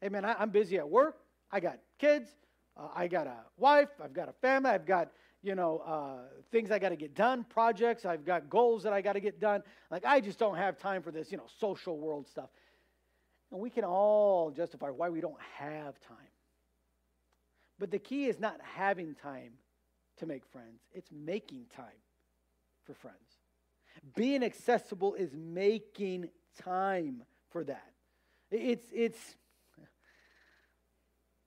Hey, 0.00 0.08
man, 0.08 0.24
I, 0.24 0.42
am 0.42 0.50
busy 0.50 0.78
at 0.78 0.88
work. 0.88 1.18
I 1.50 1.60
got 1.60 1.78
kids. 1.98 2.30
Uh, 2.76 2.88
I 2.94 3.06
got 3.06 3.26
a 3.26 3.36
wife. 3.56 3.90
I've 4.02 4.12
got 4.12 4.28
a 4.28 4.32
family. 4.32 4.70
I've 4.70 4.86
got 4.86 5.10
you 5.42 5.56
know, 5.56 5.78
uh, 5.78 6.28
things 6.52 6.70
I 6.70 6.78
got 6.78 6.90
to 6.90 6.96
get 6.96 7.14
done, 7.14 7.44
projects, 7.44 8.04
I've 8.04 8.24
got 8.24 8.48
goals 8.48 8.84
that 8.84 8.92
I 8.92 9.00
got 9.00 9.14
to 9.14 9.20
get 9.20 9.40
done. 9.40 9.62
Like, 9.90 10.04
I 10.04 10.20
just 10.20 10.38
don't 10.38 10.56
have 10.56 10.78
time 10.78 11.02
for 11.02 11.10
this, 11.10 11.32
you 11.32 11.36
know, 11.36 11.46
social 11.58 11.98
world 11.98 12.28
stuff. 12.28 12.48
And 13.50 13.60
we 13.60 13.68
can 13.68 13.84
all 13.84 14.50
justify 14.50 14.88
why 14.88 15.10
we 15.10 15.20
don't 15.20 15.40
have 15.58 15.98
time. 16.00 16.16
But 17.78 17.90
the 17.90 17.98
key 17.98 18.26
is 18.26 18.38
not 18.38 18.60
having 18.62 19.14
time 19.16 19.52
to 20.18 20.26
make 20.26 20.44
friends, 20.46 20.80
it's 20.92 21.10
making 21.10 21.66
time 21.74 21.86
for 22.84 22.94
friends. 22.94 23.16
Being 24.14 24.42
accessible 24.42 25.14
is 25.14 25.34
making 25.34 26.28
time 26.62 27.22
for 27.50 27.64
that. 27.64 27.92
It's, 28.50 28.86
it's, 28.92 29.18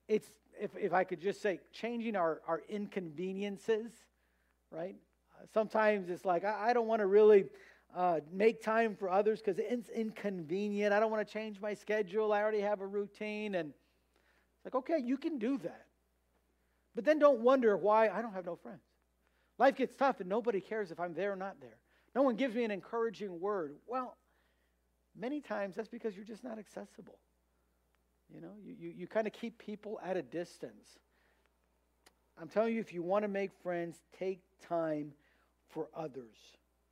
it's 0.08 0.28
if, 0.60 0.72
if 0.78 0.94
I 0.94 1.04
could 1.04 1.22
just 1.22 1.42
say, 1.42 1.60
changing 1.72 2.16
our, 2.16 2.42
our 2.48 2.62
inconveniences, 2.70 3.92
right? 4.72 4.96
Sometimes 5.54 6.10
it's 6.10 6.26
like, 6.26 6.44
I, 6.46 6.70
I 6.70 6.74
don't 6.74 6.88
want 6.88 7.02
to 7.02 7.08
really 7.08 7.46
uh, 7.96 8.20
make 8.32 8.64
time 8.64 8.96
for 8.96 9.10
others 9.10 9.42
because 9.42 9.60
it's 9.60 9.90
inconvenient. 9.90 10.94
I 10.94 11.00
don't 11.00 11.12
want 11.12 11.26
to 11.26 11.34
change 11.34 11.60
my 11.62 11.74
schedule. 11.74 12.34
I 12.34 12.42
already 12.42 12.62
have 12.62 12.82
a 12.82 12.88
routine. 12.88 13.56
And 13.56 13.70
it's 13.70 14.66
like, 14.66 14.76
okay, 14.76 15.00
you 15.04 15.18
can 15.18 15.38
do 15.38 15.58
that. 15.60 15.86
But 16.96 17.06
then 17.06 17.20
don't 17.20 17.42
wonder 17.42 17.76
why 17.76 18.10
I 18.10 18.22
don't 18.22 18.34
have 18.34 18.46
no 18.46 18.56
friends. 18.56 18.82
Life 19.58 19.76
gets 19.76 19.96
tough 19.96 20.20
and 20.22 20.30
nobody 20.30 20.62
cares 20.62 20.92
if 20.92 21.00
I'm 21.00 21.14
there 21.14 21.34
or 21.34 21.36
not 21.36 21.60
there. 21.60 21.78
No 22.16 22.22
one 22.22 22.36
gives 22.36 22.56
me 22.56 22.64
an 22.64 22.72
encouraging 22.72 23.40
word. 23.40 23.76
Well, 23.88 24.16
many 25.16 25.42
times 25.42 25.76
that's 25.76 25.90
because 25.90 26.16
you're 26.16 26.26
just 26.26 26.44
not 26.44 26.58
accessible. 26.58 27.20
You 28.34 28.42
know, 28.42 28.52
you, 28.64 28.76
you, 28.80 28.94
you 28.96 29.08
kind 29.08 29.28
of 29.28 29.34
keep 29.34 29.58
people 29.58 30.00
at 30.04 30.18
a 30.18 30.22
distance. 30.22 30.98
I'm 32.42 32.48
telling 32.48 32.74
you, 32.74 32.80
if 32.80 32.94
you 32.94 33.04
want 33.04 33.24
to 33.24 33.30
make 33.30 33.52
friends, 33.62 34.02
take 34.18 34.42
time 34.68 35.12
for 35.70 35.90
others. 35.96 36.38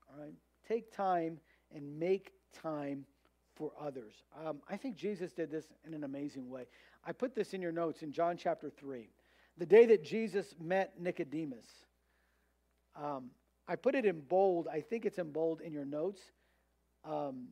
All 0.10 0.24
right? 0.24 0.34
Take 0.68 0.96
time 0.96 1.40
and 1.74 2.00
make 2.00 2.32
time 2.62 3.06
for 3.56 3.72
others. 3.80 4.14
Um, 4.46 4.60
I 4.70 4.78
think 4.78 4.96
Jesus 4.96 5.32
did 5.32 5.52
this 5.52 5.66
in 5.86 5.94
an 5.94 6.04
amazing 6.04 6.50
way. 6.50 6.66
I 7.06 7.12
put 7.12 7.36
this 7.36 7.54
in 7.54 7.62
your 7.62 7.72
notes 7.72 8.04
in 8.04 8.12
John 8.12 8.38
chapter 8.38 8.70
3. 8.70 9.10
The 9.58 9.66
day 9.66 9.86
that 9.88 10.04
Jesus 10.04 10.56
met 10.60 11.00
Nicodemus. 11.00 11.66
Um, 12.96 13.32
I 13.68 13.76
put 13.76 13.96
it 13.96 14.06
in 14.06 14.22
bold. 14.22 14.68
I 14.72 14.82
think 14.82 15.06
it's 15.06 15.18
in 15.18 15.32
bold 15.32 15.62
in 15.62 15.74
your 15.74 15.86
notes. 15.86 16.22
Um, 17.06 17.48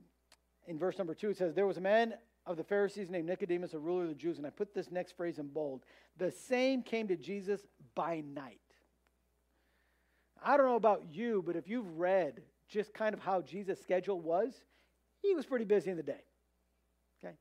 in 0.67 0.77
verse 0.77 0.97
number 0.97 1.13
2, 1.13 1.29
it 1.31 1.37
says, 1.37 1.53
There 1.53 1.67
was 1.67 1.77
a 1.77 1.81
man 1.81 2.13
of 2.45 2.57
the 2.57 2.63
Pharisees 2.63 3.09
named 3.09 3.27
Nicodemus, 3.27 3.73
a 3.73 3.79
ruler 3.79 4.03
of 4.03 4.09
the 4.09 4.15
Jews. 4.15 4.37
And 4.37 4.47
I 4.47 4.49
put 4.49 4.73
this 4.73 4.91
next 4.91 5.15
phrase 5.15 5.37
in 5.37 5.47
bold. 5.47 5.83
The 6.17 6.31
same 6.31 6.81
came 6.81 7.07
to 7.07 7.15
Jesus 7.15 7.61
by 7.95 8.21
night. 8.21 8.59
I 10.43 10.57
don't 10.57 10.65
know 10.65 10.75
about 10.75 11.05
you, 11.11 11.43
but 11.45 11.55
if 11.55 11.67
you've 11.67 11.97
read 11.97 12.41
just 12.67 12.93
kind 12.93 13.13
of 13.13 13.19
how 13.19 13.41
Jesus' 13.41 13.79
schedule 13.81 14.19
was, 14.19 14.53
he 15.21 15.35
was 15.35 15.45
pretty 15.45 15.65
busy 15.65 15.91
in 15.91 15.97
the 15.97 16.03
day. 16.03 16.23
Okay? 17.23 17.35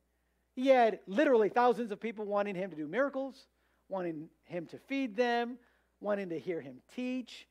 He 0.55 0.69
had 0.69 1.01
literally 1.07 1.49
thousands 1.49 1.93
of 1.93 2.01
people 2.01 2.27
wanting 2.27 2.55
him 2.55 2.71
to 2.71 2.77
do 2.77 2.87
miracles, 2.87 3.47
wanting 3.91 4.29
him 4.45 4.67
to 4.67 4.79
feed 4.79 5.17
them, 5.17 5.59
wanting 6.01 6.31
to 6.31 6.39
hear 6.39 6.61
him 6.61 6.77
teach. 6.95 7.47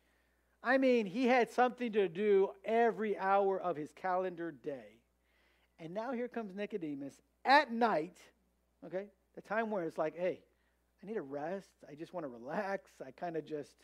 I 0.64 0.78
mean, 0.78 1.06
he 1.06 1.28
had 1.28 1.52
something 1.52 1.92
to 1.94 2.08
do 2.08 2.50
every 2.66 3.18
hour 3.18 3.60
of 3.60 3.76
his 3.76 3.92
calendar 3.92 4.52
day. 4.52 5.00
And 5.80 5.94
now 5.94 6.12
here 6.12 6.28
comes 6.28 6.56
Nicodemus 6.56 7.14
at 7.46 7.72
night, 7.72 8.18
okay, 8.86 9.06
the 9.36 9.42
time 9.42 9.70
where 9.70 9.84
it's 9.84 9.98
like, 9.98 10.18
hey, 10.18 10.40
I 11.02 11.08
need 11.08 11.18
a 11.18 11.22
rest. 11.22 11.70
I 11.90 11.96
just 11.96 12.14
want 12.14 12.26
to 12.26 12.28
relax. 12.28 12.92
I 13.06 13.12
kind 13.12 13.38
of 13.38 13.46
just, 13.46 13.76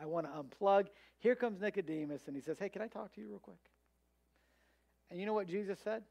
I 0.00 0.06
want 0.06 0.26
to 0.26 0.32
unplug. 0.32 0.86
Here 1.18 1.34
comes 1.34 1.60
Nicodemus, 1.60 2.22
and 2.28 2.36
he 2.36 2.42
says, 2.42 2.58
hey, 2.58 2.68
can 2.68 2.82
I 2.82 2.86
talk 2.86 3.12
to 3.14 3.20
you 3.20 3.28
real 3.28 3.40
quick? 3.40 3.58
And 5.10 5.18
you 5.18 5.26
know 5.26 5.34
what 5.34 5.48
Jesus 5.48 5.78
said? 5.82 6.04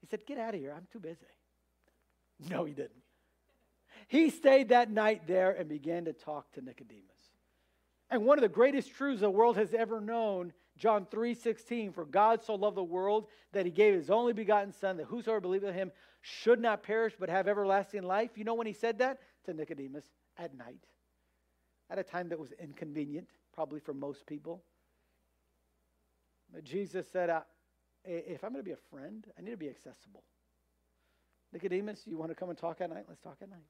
He 0.00 0.06
said, 0.06 0.20
get 0.26 0.38
out 0.38 0.54
of 0.54 0.60
here. 0.60 0.72
I'm 0.76 0.86
too 0.92 1.00
busy. 1.00 1.18
No, 2.50 2.64
he 2.64 2.72
didn't. 2.72 3.01
He 4.08 4.30
stayed 4.30 4.68
that 4.68 4.90
night 4.90 5.26
there 5.26 5.52
and 5.52 5.68
began 5.68 6.04
to 6.06 6.12
talk 6.12 6.52
to 6.52 6.60
Nicodemus. 6.60 7.04
And 8.10 8.24
one 8.26 8.38
of 8.38 8.42
the 8.42 8.48
greatest 8.48 8.90
truths 8.92 9.20
the 9.20 9.30
world 9.30 9.56
has 9.56 9.72
ever 9.72 10.00
known 10.00 10.52
John 10.76 11.06
3:16 11.06 11.92
for 11.92 12.04
God 12.04 12.42
so 12.42 12.54
loved 12.54 12.76
the 12.76 12.82
world 12.82 13.28
that 13.52 13.66
he 13.66 13.72
gave 13.72 13.94
his 13.94 14.10
only 14.10 14.32
begotten 14.32 14.72
son 14.72 14.96
that 14.96 15.04
whosoever 15.04 15.40
believeth 15.40 15.70
in 15.70 15.74
him 15.74 15.92
should 16.20 16.60
not 16.60 16.82
perish 16.82 17.14
but 17.18 17.28
have 17.28 17.48
everlasting 17.48 18.02
life. 18.02 18.36
You 18.36 18.44
know 18.44 18.54
when 18.54 18.66
he 18.66 18.72
said 18.72 18.98
that? 18.98 19.20
To 19.44 19.54
Nicodemus 19.54 20.04
at 20.38 20.54
night. 20.54 20.84
At 21.90 21.98
a 21.98 22.02
time 22.02 22.28
that 22.30 22.38
was 22.38 22.52
inconvenient 22.52 23.28
probably 23.52 23.80
for 23.80 23.94
most 23.94 24.26
people. 24.26 24.62
But 26.52 26.64
Jesus 26.64 27.06
said, 27.10 27.30
if 28.04 28.44
I'm 28.44 28.52
going 28.52 28.64
to 28.64 28.68
be 28.68 28.72
a 28.72 28.76
friend, 28.90 29.26
I 29.38 29.42
need 29.42 29.52
to 29.52 29.56
be 29.56 29.70
accessible. 29.70 30.22
Nicodemus, 31.52 32.06
you 32.06 32.18
want 32.18 32.30
to 32.30 32.34
come 32.34 32.50
and 32.50 32.58
talk 32.58 32.80
at 32.80 32.90
night? 32.90 33.04
Let's 33.08 33.20
talk 33.20 33.36
at 33.42 33.48
night. 33.48 33.60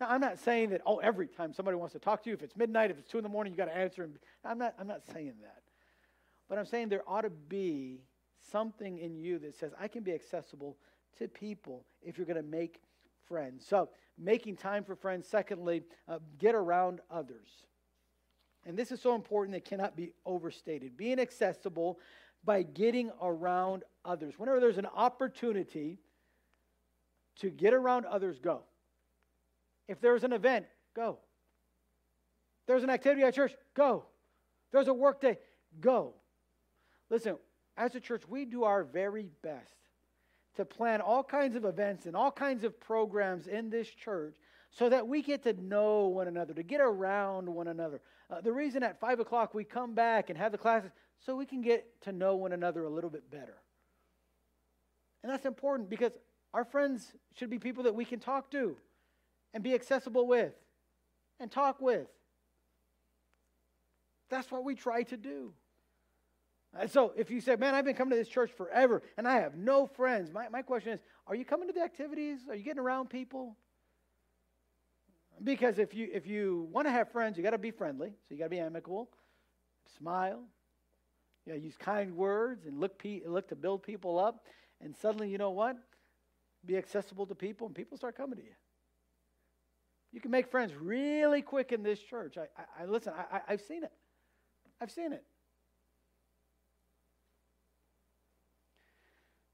Now, 0.00 0.08
I'm 0.08 0.20
not 0.20 0.38
saying 0.38 0.70
that, 0.70 0.80
oh, 0.86 0.96
every 0.96 1.26
time 1.26 1.52
somebody 1.52 1.76
wants 1.76 1.92
to 1.92 1.98
talk 1.98 2.22
to 2.22 2.30
you, 2.30 2.34
if 2.34 2.42
it's 2.42 2.56
midnight, 2.56 2.90
if 2.90 2.98
it's 2.98 3.10
2 3.10 3.18
in 3.18 3.22
the 3.22 3.28
morning, 3.28 3.52
you 3.52 3.56
got 3.56 3.66
to 3.66 3.76
answer. 3.76 4.08
I'm 4.44 4.58
not, 4.58 4.74
I'm 4.78 4.86
not 4.86 5.02
saying 5.12 5.34
that. 5.42 5.62
But 6.48 6.58
I'm 6.58 6.64
saying 6.64 6.88
there 6.88 7.02
ought 7.06 7.22
to 7.22 7.30
be 7.30 8.00
something 8.50 8.98
in 8.98 9.14
you 9.14 9.38
that 9.40 9.54
says, 9.54 9.72
I 9.78 9.88
can 9.88 10.02
be 10.02 10.12
accessible 10.12 10.78
to 11.18 11.28
people 11.28 11.84
if 12.02 12.16
you're 12.16 12.26
going 12.26 12.42
to 12.42 12.42
make 12.42 12.80
friends. 13.28 13.66
So, 13.66 13.90
making 14.18 14.56
time 14.56 14.84
for 14.84 14.96
friends. 14.96 15.28
Secondly, 15.28 15.82
uh, 16.08 16.18
get 16.38 16.54
around 16.54 17.00
others. 17.10 17.48
And 18.66 18.76
this 18.76 18.92
is 18.92 19.00
so 19.00 19.14
important 19.14 19.54
that 19.54 19.64
cannot 19.64 19.96
be 19.96 20.12
overstated. 20.24 20.96
Being 20.96 21.18
accessible 21.20 21.98
by 22.44 22.62
getting 22.62 23.10
around 23.22 23.84
others. 24.04 24.34
Whenever 24.38 24.60
there's 24.60 24.78
an 24.78 24.86
opportunity 24.86 25.98
to 27.36 27.50
get 27.50 27.74
around 27.74 28.06
others, 28.06 28.38
go. 28.38 28.62
If 29.90 30.00
there's 30.00 30.22
an 30.22 30.32
event, 30.32 30.66
go. 30.94 31.18
If 32.60 32.66
there's 32.68 32.84
an 32.84 32.90
activity 32.90 33.24
at 33.24 33.34
church, 33.34 33.52
go. 33.74 34.04
If 34.66 34.72
there's 34.72 34.86
a 34.86 34.94
work 34.94 35.20
day, 35.20 35.38
go. 35.80 36.14
Listen, 37.10 37.36
as 37.76 37.96
a 37.96 38.00
church, 38.00 38.22
we 38.28 38.44
do 38.44 38.62
our 38.62 38.84
very 38.84 39.26
best 39.42 39.74
to 40.54 40.64
plan 40.64 41.00
all 41.00 41.24
kinds 41.24 41.56
of 41.56 41.64
events 41.64 42.06
and 42.06 42.14
all 42.14 42.30
kinds 42.30 42.62
of 42.62 42.78
programs 42.78 43.48
in 43.48 43.68
this 43.68 43.88
church 43.88 44.36
so 44.70 44.88
that 44.88 45.08
we 45.08 45.22
get 45.22 45.42
to 45.42 45.54
know 45.54 46.06
one 46.06 46.28
another, 46.28 46.54
to 46.54 46.62
get 46.62 46.80
around 46.80 47.48
one 47.48 47.66
another. 47.66 48.00
Uh, 48.30 48.40
the 48.40 48.52
reason 48.52 48.84
at 48.84 49.00
5 49.00 49.18
o'clock 49.18 49.54
we 49.54 49.64
come 49.64 49.96
back 49.96 50.30
and 50.30 50.38
have 50.38 50.52
the 50.52 50.58
classes, 50.58 50.92
so 51.18 51.34
we 51.34 51.46
can 51.46 51.62
get 51.62 52.00
to 52.02 52.12
know 52.12 52.36
one 52.36 52.52
another 52.52 52.84
a 52.84 52.90
little 52.90 53.10
bit 53.10 53.28
better. 53.28 53.56
And 55.24 55.32
that's 55.32 55.46
important 55.46 55.90
because 55.90 56.12
our 56.54 56.64
friends 56.64 57.12
should 57.34 57.50
be 57.50 57.58
people 57.58 57.82
that 57.82 57.94
we 57.96 58.04
can 58.04 58.20
talk 58.20 58.52
to 58.52 58.76
and 59.52 59.62
be 59.62 59.74
accessible 59.74 60.26
with 60.26 60.54
and 61.38 61.50
talk 61.50 61.80
with. 61.80 62.08
That's 64.28 64.50
what 64.50 64.64
we 64.64 64.74
try 64.74 65.02
to 65.04 65.16
do. 65.16 65.52
And 66.78 66.88
so 66.88 67.12
if 67.16 67.30
you 67.30 67.40
say, 67.40 67.56
man, 67.56 67.74
I've 67.74 67.84
been 67.84 67.96
coming 67.96 68.12
to 68.12 68.16
this 68.16 68.28
church 68.28 68.52
forever 68.52 69.02
and 69.16 69.26
I 69.26 69.40
have 69.40 69.56
no 69.56 69.86
friends, 69.86 70.32
my, 70.32 70.48
my 70.48 70.62
question 70.62 70.92
is, 70.92 71.00
are 71.26 71.34
you 71.34 71.44
coming 71.44 71.66
to 71.66 71.72
the 71.72 71.82
activities? 71.82 72.40
Are 72.48 72.54
you 72.54 72.62
getting 72.62 72.80
around 72.80 73.10
people? 73.10 73.56
Because 75.42 75.78
if 75.78 75.94
you 75.94 76.08
if 76.12 76.26
you 76.26 76.68
want 76.70 76.86
to 76.86 76.92
have 76.92 77.10
friends, 77.10 77.36
you 77.36 77.42
got 77.42 77.50
to 77.50 77.58
be 77.58 77.70
friendly. 77.70 78.10
So 78.10 78.34
you 78.34 78.38
got 78.38 78.44
to 78.44 78.50
be 78.50 78.58
amicable, 78.58 79.08
smile, 79.96 80.42
you 81.46 81.54
use 81.54 81.76
kind 81.78 82.14
words, 82.14 82.66
and 82.66 82.78
look 82.78 82.98
pe- 82.98 83.22
look 83.26 83.48
to 83.48 83.56
build 83.56 83.82
people 83.82 84.18
up. 84.18 84.44
And 84.82 84.94
suddenly, 84.96 85.30
you 85.30 85.38
know 85.38 85.50
what? 85.50 85.76
Be 86.64 86.76
accessible 86.76 87.26
to 87.26 87.34
people, 87.34 87.66
and 87.66 87.74
people 87.74 87.96
start 87.96 88.16
coming 88.16 88.36
to 88.36 88.44
you. 88.44 88.52
You 90.12 90.20
can 90.20 90.30
make 90.30 90.50
friends 90.50 90.72
really 90.74 91.42
quick 91.42 91.72
in 91.72 91.82
this 91.82 92.00
church. 92.00 92.36
I, 92.36 92.46
I, 92.60 92.82
I 92.82 92.86
listen. 92.86 93.12
I, 93.16 93.40
I've 93.48 93.60
seen 93.60 93.84
it. 93.84 93.92
I've 94.80 94.90
seen 94.90 95.12
it. 95.12 95.24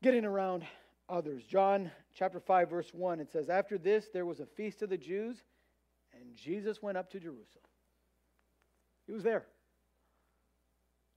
Getting 0.03 0.25
around 0.25 0.65
others. 1.09 1.43
John 1.45 1.91
chapter 2.15 2.41
5, 2.41 2.71
verse 2.71 2.91
1, 2.93 3.21
it 3.21 3.31
says, 3.31 3.49
After 3.49 3.77
this, 3.77 4.07
there 4.13 4.25
was 4.25 4.41
a 4.41 4.47
feast 4.47 4.83
of 4.83 4.91
the 4.91 4.97
Jews 4.97 5.43
and 6.21 6.35
Jesus 6.37 6.83
went 6.83 6.97
up 6.97 7.11
to 7.11 7.21
Jerusalem. 7.21 7.65
He 9.07 9.13
was 9.13 9.23
there. 9.23 9.47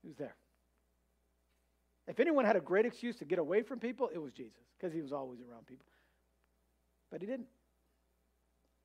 He 0.02 0.08
was 0.08 0.17
there. 0.17 0.36
If 2.08 2.19
anyone 2.19 2.45
had 2.45 2.56
a 2.56 2.62
great 2.62 2.86
excuse 2.86 3.17
to 3.17 3.25
get 3.25 3.39
away 3.39 3.62
from 3.62 3.80
people, 3.80 4.10
it 4.13 4.17
was 4.17 4.34
Jesus, 4.34 4.63
because 4.78 4.93
he 4.93 5.02
was 5.02 5.12
always 5.12 5.39
around 5.41 5.67
people. 5.67 5.86
But 7.12 7.21
he 7.21 7.28
didn't. 7.28 7.47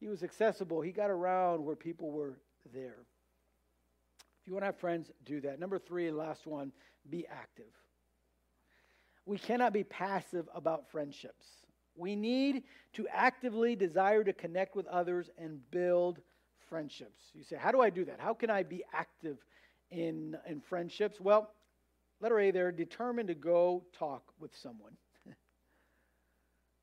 He 0.04 0.10
was 0.10 0.22
accessible. 0.22 0.82
He 0.82 0.92
got 0.92 1.08
around 1.08 1.64
where 1.64 1.76
people 1.76 2.10
were 2.10 2.38
there. 2.74 3.06
If 4.38 4.46
you 4.46 4.52
want 4.52 4.60
to 4.64 4.66
have 4.66 4.76
friends, 4.76 5.10
do 5.24 5.40
that. 5.40 5.58
Number 5.58 5.78
three, 5.78 6.10
last 6.10 6.46
one, 6.46 6.72
be 7.08 7.26
active. 7.26 7.72
We 9.24 9.38
cannot 9.38 9.72
be 9.72 9.82
passive 9.82 10.46
about 10.54 10.90
friendships. 10.90 11.46
We 11.96 12.16
need 12.16 12.64
to 12.92 13.08
actively 13.08 13.76
desire 13.76 14.22
to 14.24 14.34
connect 14.34 14.76
with 14.76 14.86
others 14.88 15.30
and 15.38 15.58
build 15.70 16.20
friendships. 16.68 17.22
You 17.32 17.42
say, 17.42 17.56
How 17.56 17.72
do 17.72 17.80
I 17.80 17.88
do 17.88 18.04
that? 18.04 18.20
How 18.20 18.34
can 18.34 18.50
I 18.50 18.62
be 18.62 18.84
active 18.92 19.38
in, 19.90 20.36
in 20.46 20.60
friendships? 20.60 21.18
Well, 21.18 21.50
letter 22.20 22.38
A 22.40 22.50
there, 22.50 22.72
determined 22.72 23.28
to 23.28 23.34
go 23.34 23.84
talk 23.98 24.22
with 24.38 24.54
someone. 24.54 24.98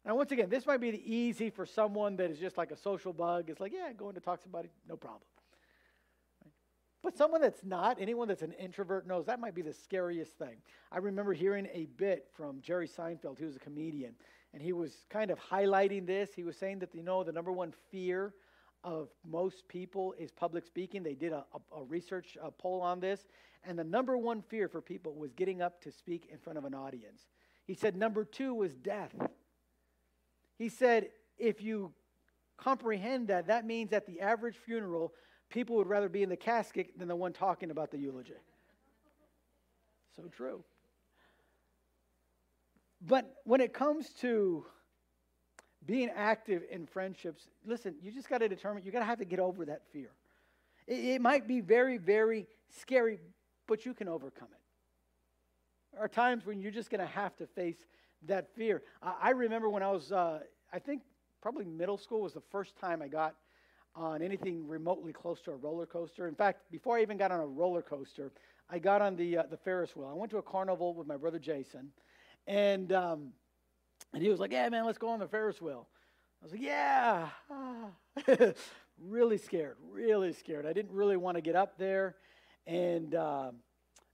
Now, 0.06 0.16
once 0.16 0.32
again, 0.32 0.50
this 0.50 0.66
might 0.66 0.82
be 0.82 0.90
easy 1.06 1.52
for 1.52 1.66
someone 1.66 2.16
that 2.18 2.32
is 2.32 2.40
just 2.40 2.58
like 2.58 2.72
a 2.72 2.78
social 2.78 3.14
bug. 3.14 3.50
It's 3.50 3.60
like, 3.60 3.72
yeah, 3.72 3.92
going 3.94 4.16
to 4.16 4.20
talk 4.20 4.40
to 4.40 4.44
somebody, 4.44 4.70
no 4.90 4.96
problem. 4.96 5.22
But 7.04 7.18
someone 7.18 7.42
that's 7.42 7.64
not, 7.64 7.98
anyone 8.00 8.28
that's 8.28 8.42
an 8.42 8.54
introvert 8.54 9.08
knows 9.08 9.26
that 9.26 9.40
might 9.40 9.56
be 9.56 9.62
the 9.62 9.74
scariest 9.74 10.38
thing. 10.38 10.58
I 10.92 10.98
remember 10.98 11.34
hearing 11.34 11.68
a 11.74 11.86
bit 11.98 12.28
from 12.34 12.62
Jerry 12.62 12.88
Seinfeld, 12.88 13.40
who 13.40 13.46
was 13.46 13.56
a 13.56 13.60
comedian, 13.60 14.14
and 14.54 14.62
he 14.62 14.74
was 14.74 15.06
kind 15.10 15.32
of 15.32 15.40
highlighting 15.40 16.06
this. 16.06 16.32
He 16.36 16.44
was 16.44 16.58
saying 16.58 16.80
that, 16.80 16.94
you 16.94 17.04
know, 17.04 17.24
the 17.24 17.32
number 17.32 17.52
one 17.52 17.74
fear 17.92 18.34
of 18.84 19.10
most 19.24 19.68
people 19.68 20.14
is 20.18 20.32
public 20.32 20.66
speaking. 20.66 21.04
They 21.04 21.16
did 21.16 21.32
a, 21.32 21.46
a, 21.54 21.80
a 21.80 21.84
research 21.84 22.38
a 22.42 22.52
poll 22.52 22.82
on 22.82 23.00
this, 23.00 23.26
and 23.64 23.78
the 23.78 23.84
number 23.84 24.18
one 24.18 24.42
fear 24.42 24.68
for 24.68 24.82
people 24.82 25.14
was 25.14 25.34
getting 25.34 25.62
up 25.62 25.82
to 25.82 25.92
speak 25.92 26.28
in 26.32 26.40
front 26.40 26.58
of 26.58 26.66
an 26.66 26.74
audience. 26.74 27.22
He 27.66 27.76
said 27.76 27.96
number 27.96 28.26
two 28.26 28.54
was 28.54 28.76
death. 28.76 29.14
He 30.62 30.70
said 30.70 31.10
if 31.40 31.64
you 31.64 31.92
comprehend 32.56 33.30
that, 33.30 33.48
that 33.48 33.66
means 33.66 33.94
at 33.94 34.06
the 34.06 34.22
average 34.22 34.56
funeral, 34.56 35.12
people 35.50 35.76
would 35.78 35.88
rather 35.88 36.08
be 36.08 36.22
in 36.22 36.30
the 36.30 36.38
casket 36.38 37.00
than 37.00 37.08
the 37.08 37.16
one 37.16 37.34
talking 37.34 37.72
about 37.72 37.90
the 37.90 37.98
eulogy. 37.98 38.36
So 40.16 40.26
true. 40.28 40.64
But 43.02 43.38
when 43.44 43.60
it 43.60 43.74
comes 43.74 44.10
to 44.20 44.64
being 45.88 46.12
active 46.16 46.62
in 46.70 46.86
friendships, 46.86 47.48
listen, 47.66 47.96
you 48.00 48.12
just 48.12 48.30
got 48.30 48.38
to 48.38 48.48
determine, 48.48 48.84
you 48.86 48.92
got 48.92 49.00
to 49.00 49.06
have 49.06 49.18
to 49.18 49.26
get 49.26 49.40
over 49.40 49.66
that 49.66 49.82
fear. 49.92 50.12
It, 50.86 51.06
it, 51.06 51.22
might 51.22 51.48
be 51.48 51.62
very, 51.62 51.98
very 51.98 52.46
scary, 52.70 53.18
but 53.66 53.84
you 53.84 53.96
can 53.96 54.08
overcome 54.08 54.50
it. 54.52 55.94
There 55.94 56.04
are 56.04 56.08
times 56.08 56.46
when 56.46 56.62
you're 56.62 56.72
just 56.72 56.92
going 56.92 57.02
to 57.02 57.12
have 57.12 57.36
to 57.38 57.48
face 57.48 57.84
that 58.28 58.54
fear. 58.56 58.84
I, 59.02 59.32
remember 59.32 59.70
when 59.70 59.84
I 59.84 59.92
was, 59.92 60.12
uh, 60.12 60.40
I 60.72 60.80
think 60.80 61.02
probably 61.42 61.66
middle 61.66 61.98
school 61.98 62.22
was 62.22 62.34
the 62.34 62.42
first 62.52 62.76
time 62.78 63.02
I 63.02 63.08
got 63.08 63.36
on 63.96 64.22
anything 64.22 64.68
remotely 64.68 65.12
close 65.12 65.42
to 65.42 65.52
a 65.52 65.56
roller 65.56 65.86
coaster. 65.86 66.28
In 66.28 66.36
fact, 66.36 66.72
before 66.72 66.98
I 66.98 67.02
even 67.02 67.18
got 67.18 67.32
on 67.32 67.40
a 67.40 67.46
roller 67.46 67.82
coaster, 67.82 68.32
I 68.70 68.80
got 68.80 69.02
on 69.02 69.16
the, 69.16 69.40
uh, 69.40 69.44
the 69.50 69.58
Ferris 69.58 69.96
wheel. 69.96 70.08
I 70.08 70.14
went 70.14 70.32
to 70.32 70.38
a 70.38 70.42
carnival 70.44 70.94
with 70.94 71.08
my 71.08 71.18
brother 71.18 71.40
Jason 71.40 71.92
and, 72.48 72.92
um, 72.94 73.34
and 74.14 74.22
he 74.22 74.30
was 74.30 74.40
like, 74.40 74.52
Yeah, 74.52 74.70
man, 74.70 74.86
let's 74.86 74.98
go 74.98 75.10
on 75.10 75.20
the 75.20 75.28
Ferris 75.28 75.62
wheel. 75.62 75.88
I 76.42 76.46
was 76.46 76.52
like, 76.54 76.62
Yeah. 76.62 77.30
really 79.02 79.38
scared, 79.38 79.78
really 79.90 80.34
scared. 80.34 80.66
I 80.66 80.74
didn't 80.74 80.92
really 80.92 81.18
want 81.18 81.38
to 81.38 81.42
get 81.42 81.56
up 81.56 81.78
there. 81.78 82.16
And, 82.68 83.16
uh, 83.16 83.52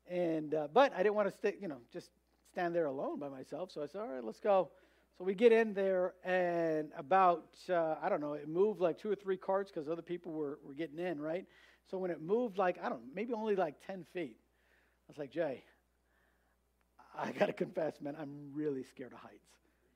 and 0.10 0.54
uh, 0.54 0.68
but 0.74 0.94
I 0.94 1.04
didn't 1.04 1.16
want 1.16 1.28
to 1.28 1.34
stay, 1.34 1.56
you 1.60 1.68
know, 1.68 1.80
just 1.92 2.10
stand 2.58 2.74
there 2.74 2.88
alone 2.88 3.20
by 3.20 3.30
myself. 3.30 3.72
So 3.72 3.84
I 3.84 3.86
said, 3.86 4.02
All 4.02 4.08
right, 4.08 4.24
let's 4.24 4.40
go. 4.40 4.72
So 5.16 5.24
we 5.24 5.36
get 5.36 5.52
in 5.52 5.76
there, 5.76 6.16
and 6.24 6.90
about, 6.98 7.46
uh, 7.70 7.96
I 8.02 8.10
don't 8.10 8.20
know, 8.20 8.34
it 8.34 8.50
moved 8.50 8.82
like 8.82 8.98
two 8.98 9.12
or 9.12 9.16
three 9.16 9.38
carts 9.38 9.72
because 9.72 9.88
other 9.88 10.02
people 10.02 10.32
were, 10.32 10.58
were 10.64 10.74
getting 10.74 10.98
in, 10.98 11.22
right? 11.22 11.46
So 11.92 12.00
when 12.00 12.10
it 12.10 12.20
moved 12.20 12.58
like, 12.58 12.78
I 12.84 12.90
don't 12.90 13.00
know, 13.02 13.12
maybe 13.14 13.34
only 13.34 13.56
like 13.56 13.76
10 13.86 14.06
feet, 14.12 14.38
I 14.40 15.06
was 15.08 15.20
like, 15.20 15.30
Jay, 15.30 15.64
I 17.16 17.32
got 17.32 17.46
to 17.46 17.54
confess, 17.54 18.02
man, 18.02 18.16
I'm 18.20 18.50
really 18.54 18.84
scared 18.84 19.14
of 19.14 19.20
heights. 19.20 19.50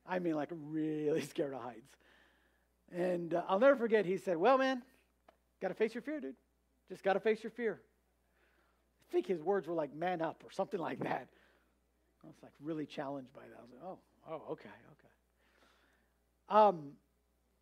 I 0.05 0.19
mean, 0.19 0.35
like, 0.35 0.49
really 0.51 1.21
scared 1.33 1.55
of 1.55 1.61
heights. 1.63 1.95
And 2.91 3.33
uh, 3.33 3.41
I'll 3.47 3.59
never 3.59 3.75
forget, 3.75 4.05
he 4.05 4.17
said, 4.17 4.37
Well, 4.37 4.59
man, 4.59 4.83
got 5.63 5.69
to 5.69 5.73
face 5.73 5.95
your 5.95 6.03
fear, 6.03 6.19
dude. 6.19 6.35
Just 6.89 7.01
got 7.03 7.13
to 7.13 7.19
face 7.19 7.43
your 7.43 7.51
fear. 7.51 7.81
I 9.09 9.11
think 9.11 9.25
his 9.25 9.41
words 9.41 9.67
were 9.67 9.73
like, 9.73 9.95
man 9.95 10.21
up 10.21 10.43
or 10.45 10.51
something 10.51 10.79
like 10.79 10.99
that. 10.99 11.27
I 12.23 12.27
was 12.27 12.35
like 12.43 12.53
really 12.61 12.85
challenged 12.85 13.33
by 13.33 13.41
that. 13.41 13.57
I 13.57 13.61
was 13.61 13.71
like, 13.71 13.83
oh, 13.83 13.99
oh, 14.29 14.51
okay, 14.53 14.69
okay. 14.69 15.09
Um, 16.49 16.91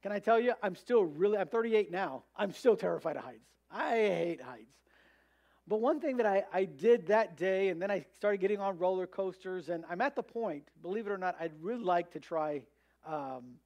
can 0.02 0.12
I 0.12 0.20
tell 0.20 0.40
you, 0.40 0.54
I'm 0.64 0.76
still 0.76 1.04
really, 1.04 1.38
I'm 1.38 1.48
38 1.48 1.92
now. 1.92 2.24
I'm 2.36 2.54
still 2.54 2.76
terrified 2.76 3.18
of 3.18 3.24
heights. 3.24 3.46
I 3.72 3.92
hate 3.92 4.42
heights. 4.42 4.76
But 5.68 5.82
one 5.82 6.00
thing 6.00 6.18
that 6.18 6.26
I, 6.26 6.46
I 6.52 6.66
did 6.66 7.08
that 7.08 7.38
day, 7.38 7.70
and 7.70 7.82
then 7.82 7.92
I 7.92 8.06
started 8.16 8.40
getting 8.40 8.60
on 8.60 8.78
roller 8.80 9.06
coasters, 9.06 9.70
and 9.70 9.84
I'm 9.90 10.02
at 10.02 10.16
the 10.16 10.24
point, 10.24 10.64
believe 10.82 11.06
it 11.06 11.12
or 11.12 11.18
not, 11.18 11.36
I'd 11.40 11.52
really 11.62 11.84
like 11.84 12.12
to 12.14 12.20
try 12.20 12.64
um, 13.06 13.60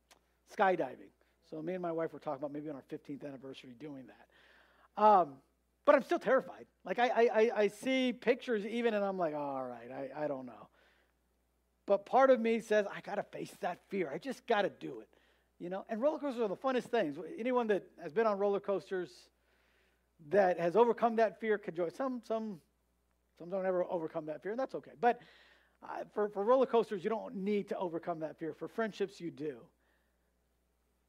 skydiving. 0.55 1.11
So 1.49 1.61
me 1.61 1.73
and 1.73 1.81
my 1.81 1.91
wife 1.91 2.11
were 2.11 2.19
talking 2.19 2.39
about 2.39 2.51
maybe 2.51 2.69
on 2.69 2.75
our 2.75 2.83
15th 2.91 3.25
anniversary 3.25 3.73
doing 3.79 4.03
that. 4.07 5.01
Um, 5.01 5.35
But 5.85 5.95
I'm 5.95 6.03
still 6.03 6.19
terrified. 6.19 6.65
Like 6.85 6.99
I, 6.99 7.29
I, 7.33 7.51
I 7.55 7.67
see 7.67 8.13
pictures 8.13 8.65
even, 8.65 8.93
and 8.93 9.03
I'm 9.03 9.17
like, 9.17 9.35
all 9.35 9.63
right, 9.63 9.89
I, 9.91 10.25
I 10.25 10.27
don't 10.27 10.45
know. 10.45 10.67
But 11.85 12.05
part 12.05 12.29
of 12.29 12.39
me 12.39 12.59
says, 12.59 12.85
I 12.93 13.01
got 13.01 13.15
to 13.15 13.23
face 13.23 13.51
that 13.59 13.79
fear. 13.89 14.09
I 14.13 14.17
just 14.17 14.47
got 14.47 14.61
to 14.61 14.69
do 14.69 15.01
it. 15.01 15.09
You 15.59 15.69
know, 15.69 15.85
and 15.89 16.01
roller 16.01 16.19
coasters 16.19 16.41
are 16.41 16.47
the 16.47 16.55
funnest 16.55 16.89
things. 16.89 17.17
Anyone 17.37 17.67
that 17.67 17.83
has 18.01 18.11
been 18.13 18.27
on 18.27 18.37
roller 18.37 18.59
coasters 18.59 19.09
that 20.29 20.59
has 20.59 20.75
overcome 20.75 21.17
that 21.17 21.39
fear 21.39 21.57
could 21.57 21.75
join. 21.75 21.91
Some, 21.91 22.21
some, 22.25 22.59
some 23.37 23.49
don't 23.49 23.65
ever 23.65 23.83
overcome 23.89 24.25
that 24.27 24.41
fear, 24.41 24.51
and 24.51 24.59
that's 24.59 24.75
okay. 24.75 24.91
But 24.99 25.21
uh, 25.83 26.03
for, 26.13 26.29
for 26.29 26.43
roller 26.43 26.65
coasters, 26.65 27.03
you 27.03 27.09
don't 27.09 27.35
need 27.35 27.69
to 27.69 27.77
overcome 27.77 28.19
that 28.21 28.39
fear. 28.39 28.53
For 28.53 28.67
friendships, 28.67 29.19
you 29.19 29.31
do. 29.31 29.57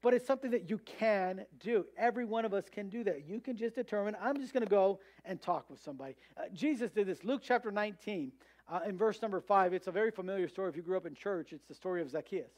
But 0.02 0.12
it's 0.12 0.26
something 0.26 0.50
that 0.50 0.68
you 0.68 0.78
can 0.78 1.46
do. 1.58 1.86
Every 1.96 2.26
one 2.26 2.44
of 2.44 2.52
us 2.52 2.64
can 2.70 2.90
do 2.90 3.04
that. 3.04 3.26
You 3.26 3.40
can 3.40 3.56
just 3.56 3.74
determine, 3.74 4.14
I'm 4.20 4.38
just 4.38 4.52
going 4.52 4.62
to 4.64 4.68
go 4.68 5.00
and 5.24 5.40
talk 5.40 5.70
with 5.70 5.80
somebody. 5.80 6.14
Uh, 6.36 6.42
Jesus 6.52 6.90
did 6.90 7.06
this. 7.06 7.24
Luke 7.24 7.40
chapter 7.42 7.70
19, 7.70 8.30
uh, 8.70 8.80
in 8.86 8.96
verse 8.96 9.20
number 9.20 9.40
5, 9.40 9.74
it's 9.74 9.86
a 9.86 9.92
very 9.92 10.10
familiar 10.10 10.48
story. 10.48 10.70
If 10.70 10.76
you 10.76 10.82
grew 10.82 10.96
up 10.96 11.06
in 11.06 11.14
church, 11.14 11.52
it's 11.52 11.66
the 11.66 11.74
story 11.74 12.00
of 12.00 12.10
Zacchaeus. 12.10 12.52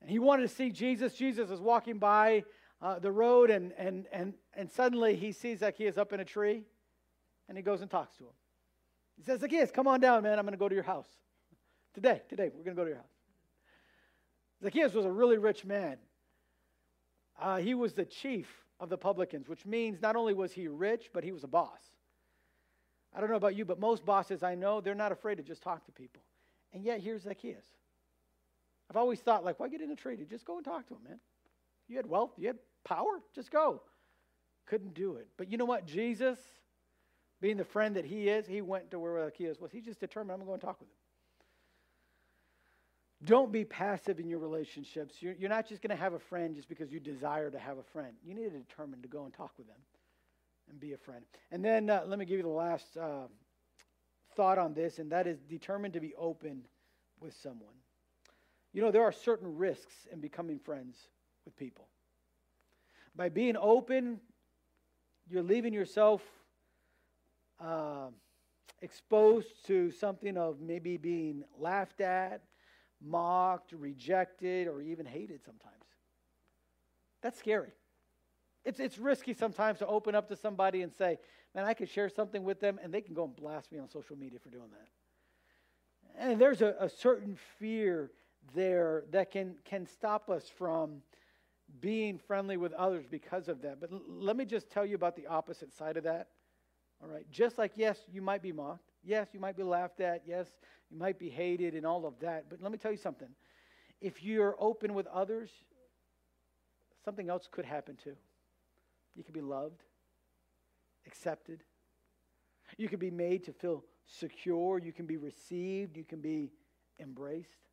And 0.00 0.10
he 0.10 0.18
wanted 0.18 0.42
to 0.42 0.54
see 0.54 0.70
Jesus. 0.70 1.14
Jesus 1.14 1.50
is 1.50 1.60
walking 1.60 1.98
by 1.98 2.44
uh, 2.80 2.98
the 2.98 3.12
road, 3.12 3.50
and, 3.50 3.72
and, 3.78 4.06
and, 4.12 4.34
and 4.54 4.70
suddenly 4.70 5.16
he 5.16 5.32
sees 5.32 5.60
Zacchaeus 5.60 5.98
up 5.98 6.12
in 6.12 6.20
a 6.20 6.24
tree, 6.24 6.62
and 7.48 7.56
he 7.56 7.62
goes 7.62 7.80
and 7.80 7.90
talks 7.90 8.16
to 8.16 8.24
him. 8.24 8.32
He 9.16 9.22
says, 9.22 9.40
Zacchaeus, 9.40 9.70
come 9.70 9.86
on 9.86 10.00
down, 10.00 10.22
man. 10.22 10.38
I'm 10.38 10.44
going 10.44 10.52
to 10.52 10.58
go 10.58 10.68
to 10.68 10.74
your 10.74 10.84
house. 10.84 11.08
Today, 11.94 12.22
today, 12.28 12.50
we're 12.54 12.64
going 12.64 12.76
to 12.76 12.80
go 12.80 12.84
to 12.84 12.90
your 12.90 12.98
house. 12.98 13.06
Zacchaeus 14.62 14.92
was 14.94 15.04
a 15.04 15.10
really 15.10 15.38
rich 15.38 15.64
man. 15.64 15.96
Uh, 17.40 17.58
he 17.58 17.74
was 17.74 17.92
the 17.94 18.04
chief 18.04 18.48
of 18.80 18.88
the 18.88 18.98
publicans, 18.98 19.48
which 19.48 19.64
means 19.64 20.00
not 20.00 20.16
only 20.16 20.34
was 20.34 20.52
he 20.52 20.68
rich, 20.68 21.10
but 21.12 21.24
he 21.24 21.32
was 21.32 21.44
a 21.44 21.48
boss. 21.48 21.80
I 23.14 23.20
don't 23.20 23.30
know 23.30 23.36
about 23.36 23.56
you, 23.56 23.64
but 23.64 23.80
most 23.80 24.04
bosses 24.04 24.42
I 24.42 24.54
know, 24.54 24.80
they're 24.80 24.94
not 24.94 25.12
afraid 25.12 25.36
to 25.36 25.42
just 25.42 25.62
talk 25.62 25.84
to 25.86 25.92
people. 25.92 26.22
And 26.72 26.84
yet, 26.84 27.00
here's 27.00 27.22
Zacchaeus. 27.22 27.64
I've 28.90 28.96
always 28.96 29.20
thought, 29.20 29.44
like, 29.44 29.58
why 29.58 29.68
get 29.68 29.80
in 29.80 29.90
a 29.90 29.96
trade? 29.96 30.24
Just 30.28 30.44
go 30.44 30.56
and 30.56 30.64
talk 30.64 30.86
to 30.88 30.94
him, 30.94 31.00
man. 31.04 31.20
You 31.88 31.96
had 31.96 32.06
wealth, 32.06 32.32
you 32.36 32.48
had 32.48 32.58
power, 32.84 33.20
just 33.34 33.50
go. 33.50 33.82
Couldn't 34.66 34.94
do 34.94 35.16
it. 35.16 35.28
But 35.36 35.50
you 35.50 35.58
know 35.58 35.64
what? 35.64 35.86
Jesus, 35.86 36.38
being 37.40 37.56
the 37.56 37.64
friend 37.64 37.96
that 37.96 38.04
he 38.04 38.28
is, 38.28 38.46
he 38.46 38.60
went 38.60 38.90
to 38.90 38.98
where 38.98 39.24
Zacchaeus 39.24 39.60
was. 39.60 39.70
He 39.70 39.80
just 39.80 40.00
determined, 40.00 40.32
I'm 40.32 40.38
going 40.38 40.46
to 40.46 40.50
go 40.50 40.52
and 40.54 40.62
talk 40.62 40.80
with 40.80 40.88
him. 40.88 40.94
Don't 43.24 43.50
be 43.50 43.64
passive 43.64 44.20
in 44.20 44.28
your 44.28 44.40
relationships. 44.40 45.16
You're, 45.20 45.34
you're 45.34 45.48
not 45.48 45.66
just 45.66 45.80
going 45.80 45.96
to 45.96 45.96
have 45.96 46.12
a 46.12 46.18
friend 46.18 46.54
just 46.54 46.68
because 46.68 46.92
you 46.92 47.00
desire 47.00 47.50
to 47.50 47.58
have 47.58 47.78
a 47.78 47.82
friend. 47.82 48.12
You 48.24 48.34
need 48.34 48.50
to 48.50 48.58
determine 48.58 49.00
to 49.02 49.08
go 49.08 49.24
and 49.24 49.32
talk 49.32 49.52
with 49.56 49.66
them 49.68 49.78
and 50.70 50.80
be 50.80 50.92
a 50.92 50.98
friend. 50.98 51.24
And 51.50 51.64
then 51.64 51.90
uh, 51.90 52.04
let 52.06 52.18
me 52.18 52.24
give 52.24 52.38
you 52.38 52.42
the 52.42 52.48
last 52.48 52.96
uh, 52.96 53.26
thought 54.34 54.58
on 54.58 54.74
this, 54.74 54.98
and 54.98 55.10
that 55.12 55.26
is 55.26 55.38
determined 55.40 55.94
to 55.94 56.00
be 56.00 56.14
open 56.16 56.62
with 57.20 57.34
someone. 57.34 57.74
You 58.72 58.82
know, 58.82 58.90
there 58.90 59.04
are 59.04 59.12
certain 59.12 59.56
risks 59.56 59.94
in 60.12 60.20
becoming 60.20 60.58
friends 60.58 60.96
with 61.44 61.56
people. 61.56 61.88
By 63.14 63.30
being 63.30 63.56
open, 63.56 64.20
you're 65.28 65.42
leaving 65.42 65.72
yourself 65.72 66.22
uh, 67.58 68.08
exposed 68.82 69.66
to 69.66 69.90
something 69.90 70.36
of 70.36 70.60
maybe 70.60 70.98
being 70.98 71.42
laughed 71.58 72.02
at, 72.02 72.42
mocked, 73.02 73.72
rejected, 73.72 74.68
or 74.68 74.82
even 74.82 75.06
hated 75.06 75.42
sometimes. 75.44 75.72
That's 77.22 77.38
scary. 77.38 77.72
It's, 78.66 78.80
it's 78.80 78.98
risky 78.98 79.32
sometimes 79.32 79.78
to 79.78 79.86
open 79.86 80.16
up 80.16 80.28
to 80.28 80.36
somebody 80.36 80.82
and 80.82 80.92
say, 80.92 81.18
man, 81.54 81.64
I 81.64 81.72
could 81.72 81.88
share 81.88 82.08
something 82.08 82.42
with 82.42 82.60
them, 82.60 82.80
and 82.82 82.92
they 82.92 83.00
can 83.00 83.14
go 83.14 83.24
and 83.24 83.34
blast 83.34 83.70
me 83.70 83.78
on 83.78 83.88
social 83.88 84.16
media 84.16 84.40
for 84.40 84.50
doing 84.50 84.70
that. 84.72 86.18
And 86.18 86.40
there's 86.40 86.62
a, 86.62 86.74
a 86.80 86.88
certain 86.88 87.38
fear 87.58 88.10
there 88.54 89.04
that 89.12 89.30
can, 89.30 89.54
can 89.64 89.86
stop 89.86 90.28
us 90.28 90.48
from 90.58 91.02
being 91.80 92.18
friendly 92.18 92.56
with 92.56 92.72
others 92.72 93.06
because 93.08 93.46
of 93.46 93.62
that. 93.62 93.80
But 93.80 93.92
l- 93.92 94.02
let 94.08 94.36
me 94.36 94.44
just 94.44 94.68
tell 94.68 94.84
you 94.84 94.96
about 94.96 95.14
the 95.14 95.28
opposite 95.28 95.72
side 95.72 95.96
of 95.96 96.02
that. 96.02 96.28
All 97.00 97.08
right. 97.08 97.30
Just 97.30 97.58
like, 97.58 97.72
yes, 97.76 97.98
you 98.12 98.20
might 98.20 98.42
be 98.42 98.50
mocked. 98.50 98.90
Yes, 99.04 99.28
you 99.32 99.38
might 99.38 99.56
be 99.56 99.62
laughed 99.62 100.00
at. 100.00 100.22
Yes, 100.26 100.48
you 100.90 100.98
might 100.98 101.20
be 101.20 101.28
hated 101.28 101.74
and 101.74 101.86
all 101.86 102.04
of 102.04 102.18
that. 102.20 102.46
But 102.48 102.60
let 102.60 102.72
me 102.72 102.78
tell 102.78 102.90
you 102.90 102.98
something. 102.98 103.28
If 104.00 104.24
you're 104.24 104.56
open 104.58 104.92
with 104.94 105.06
others, 105.06 105.50
something 107.04 107.28
else 107.28 107.48
could 107.48 107.64
happen 107.64 107.96
too. 108.02 108.16
You 109.16 109.24
could 109.24 109.34
be 109.34 109.40
loved, 109.40 109.82
accepted. 111.06 111.64
You 112.76 112.88
can 112.88 112.98
be 112.98 113.10
made 113.10 113.44
to 113.44 113.52
feel 113.52 113.84
secure. 114.06 114.78
You 114.78 114.92
can 114.92 115.06
be 115.06 115.16
received. 115.16 115.96
You 115.96 116.04
can 116.04 116.20
be 116.20 116.52
embraced. 117.00 117.70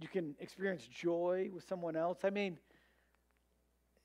You 0.00 0.08
can 0.08 0.34
experience 0.40 0.86
joy 0.86 1.50
with 1.52 1.66
someone 1.68 1.96
else. 1.96 2.20
I 2.24 2.30
mean, 2.30 2.58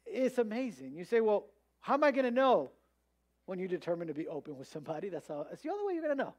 it's 0.06 0.38
amazing. 0.38 0.94
You 0.96 1.06
say, 1.06 1.22
well, 1.22 1.46
how 1.80 1.94
am 1.94 2.04
I 2.04 2.12
going 2.12 2.26
to 2.26 2.32
know 2.32 2.72
when 3.46 3.60
you 3.60 3.68
determine 3.68 4.08
to 4.08 4.14
be 4.14 4.28
open 4.28 4.58
with 4.58 4.68
somebody? 4.68 5.10
That's, 5.10 5.30
all, 5.30 5.46
that's 5.50 5.62
the 5.62 5.70
only 5.70 5.86
way 5.86 5.94
you're 5.94 6.04
going 6.04 6.18
to 6.18 6.24
know. 6.24 6.34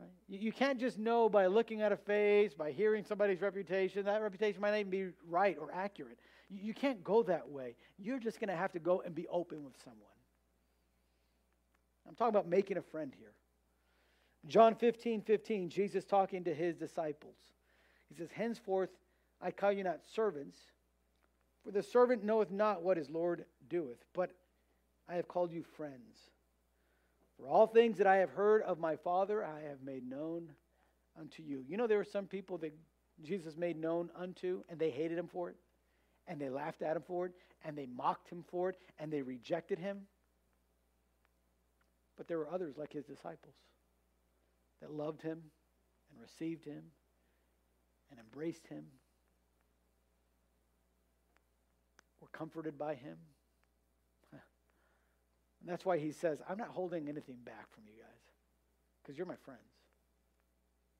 Right? 0.00 0.10
You, 0.28 0.38
you 0.40 0.52
can't 0.52 0.80
just 0.80 0.98
know 0.98 1.28
by 1.28 1.46
looking 1.46 1.82
at 1.82 1.92
a 1.92 1.96
face, 1.96 2.54
by 2.54 2.72
hearing 2.72 3.04
somebody's 3.04 3.40
reputation. 3.40 4.04
That 4.04 4.20
reputation 4.20 4.60
might 4.60 4.70
not 4.70 4.80
even 4.80 4.90
be 4.90 5.06
right 5.28 5.56
or 5.60 5.70
accurate. 5.72 6.18
You 6.62 6.74
can't 6.74 7.02
go 7.02 7.22
that 7.24 7.48
way. 7.48 7.76
You're 7.98 8.18
just 8.18 8.40
going 8.40 8.48
to 8.48 8.56
have 8.56 8.72
to 8.72 8.78
go 8.78 9.02
and 9.04 9.14
be 9.14 9.26
open 9.28 9.64
with 9.64 9.74
someone. 9.82 10.00
I'm 12.06 12.14
talking 12.14 12.34
about 12.34 12.48
making 12.48 12.76
a 12.76 12.82
friend 12.82 13.12
here. 13.18 13.32
John 14.46 14.74
15, 14.74 15.22
15, 15.22 15.70
Jesus 15.70 16.04
talking 16.04 16.44
to 16.44 16.54
his 16.54 16.76
disciples. 16.76 17.36
He 18.08 18.14
says, 18.14 18.28
Henceforth 18.30 18.90
I 19.40 19.50
call 19.50 19.72
you 19.72 19.84
not 19.84 20.00
servants, 20.14 20.58
for 21.62 21.70
the 21.70 21.82
servant 21.82 22.24
knoweth 22.24 22.50
not 22.50 22.82
what 22.82 22.96
his 22.96 23.10
Lord 23.10 23.44
doeth, 23.68 24.04
but 24.14 24.30
I 25.08 25.16
have 25.16 25.28
called 25.28 25.52
you 25.52 25.62
friends. 25.62 26.30
For 27.36 27.46
all 27.46 27.66
things 27.66 27.98
that 27.98 28.06
I 28.06 28.16
have 28.16 28.30
heard 28.30 28.62
of 28.62 28.78
my 28.78 28.96
Father, 28.96 29.44
I 29.44 29.68
have 29.68 29.82
made 29.82 30.08
known 30.08 30.50
unto 31.18 31.42
you. 31.42 31.64
You 31.68 31.76
know, 31.76 31.86
there 31.86 31.98
were 31.98 32.04
some 32.04 32.26
people 32.26 32.58
that 32.58 32.72
Jesus 33.22 33.56
made 33.56 33.76
known 33.76 34.10
unto, 34.16 34.62
and 34.68 34.78
they 34.78 34.90
hated 34.90 35.18
him 35.18 35.28
for 35.28 35.50
it 35.50 35.56
and 36.26 36.40
they 36.40 36.48
laughed 36.48 36.82
at 36.82 36.96
him 36.96 37.02
for 37.06 37.26
it, 37.26 37.32
and 37.64 37.76
they 37.76 37.86
mocked 37.86 38.28
him 38.28 38.44
for 38.48 38.70
it, 38.70 38.76
and 38.98 39.12
they 39.12 39.22
rejected 39.22 39.78
him. 39.78 40.02
But 42.16 42.28
there 42.28 42.38
were 42.38 42.48
others 42.48 42.76
like 42.76 42.92
his 42.92 43.04
disciples 43.04 43.54
that 44.80 44.90
loved 44.90 45.22
him 45.22 45.42
and 46.10 46.20
received 46.20 46.64
him 46.64 46.82
and 48.10 48.20
embraced 48.20 48.66
him, 48.66 48.84
were 52.20 52.28
comforted 52.28 52.78
by 52.78 52.94
him. 52.94 53.16
And 55.60 55.72
that's 55.72 55.86
why 55.86 55.96
he 55.96 56.12
says, 56.12 56.42
I'm 56.46 56.58
not 56.58 56.68
holding 56.68 57.08
anything 57.08 57.38
back 57.42 57.72
from 57.72 57.84
you 57.86 57.94
guys 57.98 58.20
because 59.02 59.16
you're 59.16 59.26
my 59.26 59.36
friends. 59.36 59.60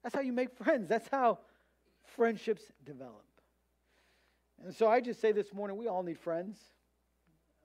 That's 0.03 0.15
how 0.15 0.23
you 0.23 0.33
make 0.33 0.57
friends. 0.57 0.89
That's 0.89 1.09
how 1.09 1.39
friendships 2.17 2.63
develop. 2.85 3.25
And 4.65 4.75
so 4.75 4.89
I 4.89 5.03
just 5.03 5.21
say 5.21 5.31
this 5.31 5.53
morning 5.53 5.77
we 5.77 5.89
all 5.89 6.03
need 6.03 6.19
friends. 6.19 6.57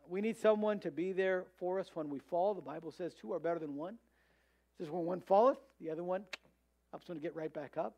We 0.09 0.19
need 0.19 0.37
someone 0.37 0.79
to 0.79 0.91
be 0.91 1.13
there 1.13 1.45
for 1.57 1.79
us 1.79 1.91
when 1.93 2.09
we 2.09 2.19
fall. 2.19 2.53
The 2.53 2.61
Bible 2.61 2.91
says 2.91 3.13
two 3.13 3.31
are 3.31 3.39
better 3.39 3.59
than 3.59 3.75
one. 3.75 3.93
It 3.93 4.83
says 4.83 4.89
when 4.89 5.05
one 5.05 5.21
falleth, 5.21 5.59
the 5.79 5.89
other 5.89 6.03
one 6.03 6.25
helps 6.91 7.07
one 7.07 7.15
to 7.15 7.21
get 7.21 7.35
right 7.35 7.53
back 7.53 7.77
up. 7.77 7.95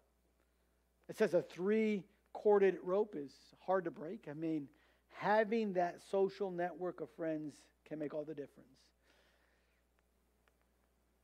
It 1.09 1.17
says 1.17 1.33
a 1.33 1.41
three 1.41 2.03
corded 2.33 2.77
rope 2.83 3.15
is 3.17 3.31
hard 3.65 3.85
to 3.85 3.91
break. 3.91 4.27
I 4.29 4.33
mean, 4.33 4.67
having 5.09 5.73
that 5.73 5.99
social 6.11 6.51
network 6.51 7.01
of 7.01 7.09
friends 7.09 7.55
can 7.87 7.97
make 7.97 8.13
all 8.13 8.23
the 8.23 8.35
difference. 8.35 8.69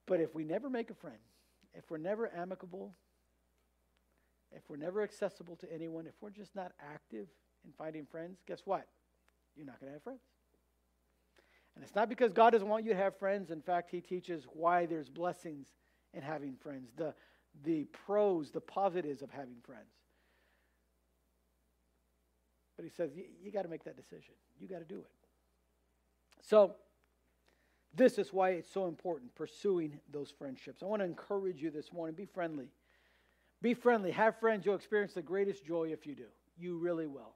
But 0.07 0.19
if 0.19 0.33
we 0.33 0.43
never 0.43 0.69
make 0.69 0.89
a 0.89 0.95
friend, 0.95 1.17
if 1.75 1.91
we're 1.91 1.97
never 1.97 2.31
amicable, 2.35 2.95
if 4.51 4.63
we're 4.67 4.77
never 4.77 5.03
accessible 5.03 5.55
to 5.57 5.71
anyone, 5.71 6.07
if 6.07 6.13
we're 6.21 6.31
just 6.31 6.55
not 6.55 6.71
active 6.79 7.27
in 7.65 7.71
finding 7.77 8.05
friends, 8.05 8.39
guess 8.47 8.61
what? 8.65 8.87
You're 9.55 9.65
not 9.65 9.79
going 9.79 9.89
to 9.91 9.93
have 9.93 10.03
friends. 10.03 10.21
And 11.75 11.83
it's 11.83 11.95
not 11.95 12.09
because 12.09 12.33
God 12.33 12.51
doesn't 12.51 12.67
want 12.67 12.85
you 12.85 12.91
to 12.91 12.97
have 12.97 13.17
friends. 13.17 13.51
In 13.51 13.61
fact, 13.61 13.91
He 13.91 14.01
teaches 14.01 14.45
why 14.51 14.85
there's 14.85 15.09
blessings 15.09 15.67
in 16.13 16.21
having 16.21 16.55
friends, 16.55 16.89
the, 16.95 17.13
the 17.63 17.85
pros, 18.05 18.51
the 18.51 18.61
positives 18.61 19.21
of 19.21 19.29
having 19.29 19.57
friends. 19.63 19.93
But 22.75 22.85
He 22.85 22.89
says, 22.89 23.11
you, 23.15 23.25
you 23.43 23.51
got 23.51 23.63
to 23.63 23.69
make 23.69 23.83
that 23.83 23.95
decision. 23.95 24.33
You 24.59 24.67
got 24.67 24.79
to 24.79 24.85
do 24.85 24.97
it. 24.97 25.11
So, 26.41 26.75
this 27.95 28.17
is 28.17 28.31
why 28.31 28.51
it's 28.51 28.71
so 28.71 28.87
important 28.87 29.33
pursuing 29.35 29.99
those 30.11 30.31
friendships. 30.31 30.83
I 30.83 30.85
want 30.85 31.01
to 31.01 31.05
encourage 31.05 31.61
you 31.61 31.71
this 31.71 31.91
morning 31.91 32.15
be 32.15 32.25
friendly. 32.25 32.69
Be 33.61 33.73
friendly. 33.73 34.11
Have 34.11 34.39
friends. 34.39 34.65
You'll 34.65 34.75
experience 34.75 35.13
the 35.13 35.21
greatest 35.21 35.65
joy 35.65 35.89
if 35.91 36.05
you 36.05 36.15
do. 36.15 36.27
You 36.59 36.77
really 36.77 37.07
will. 37.07 37.33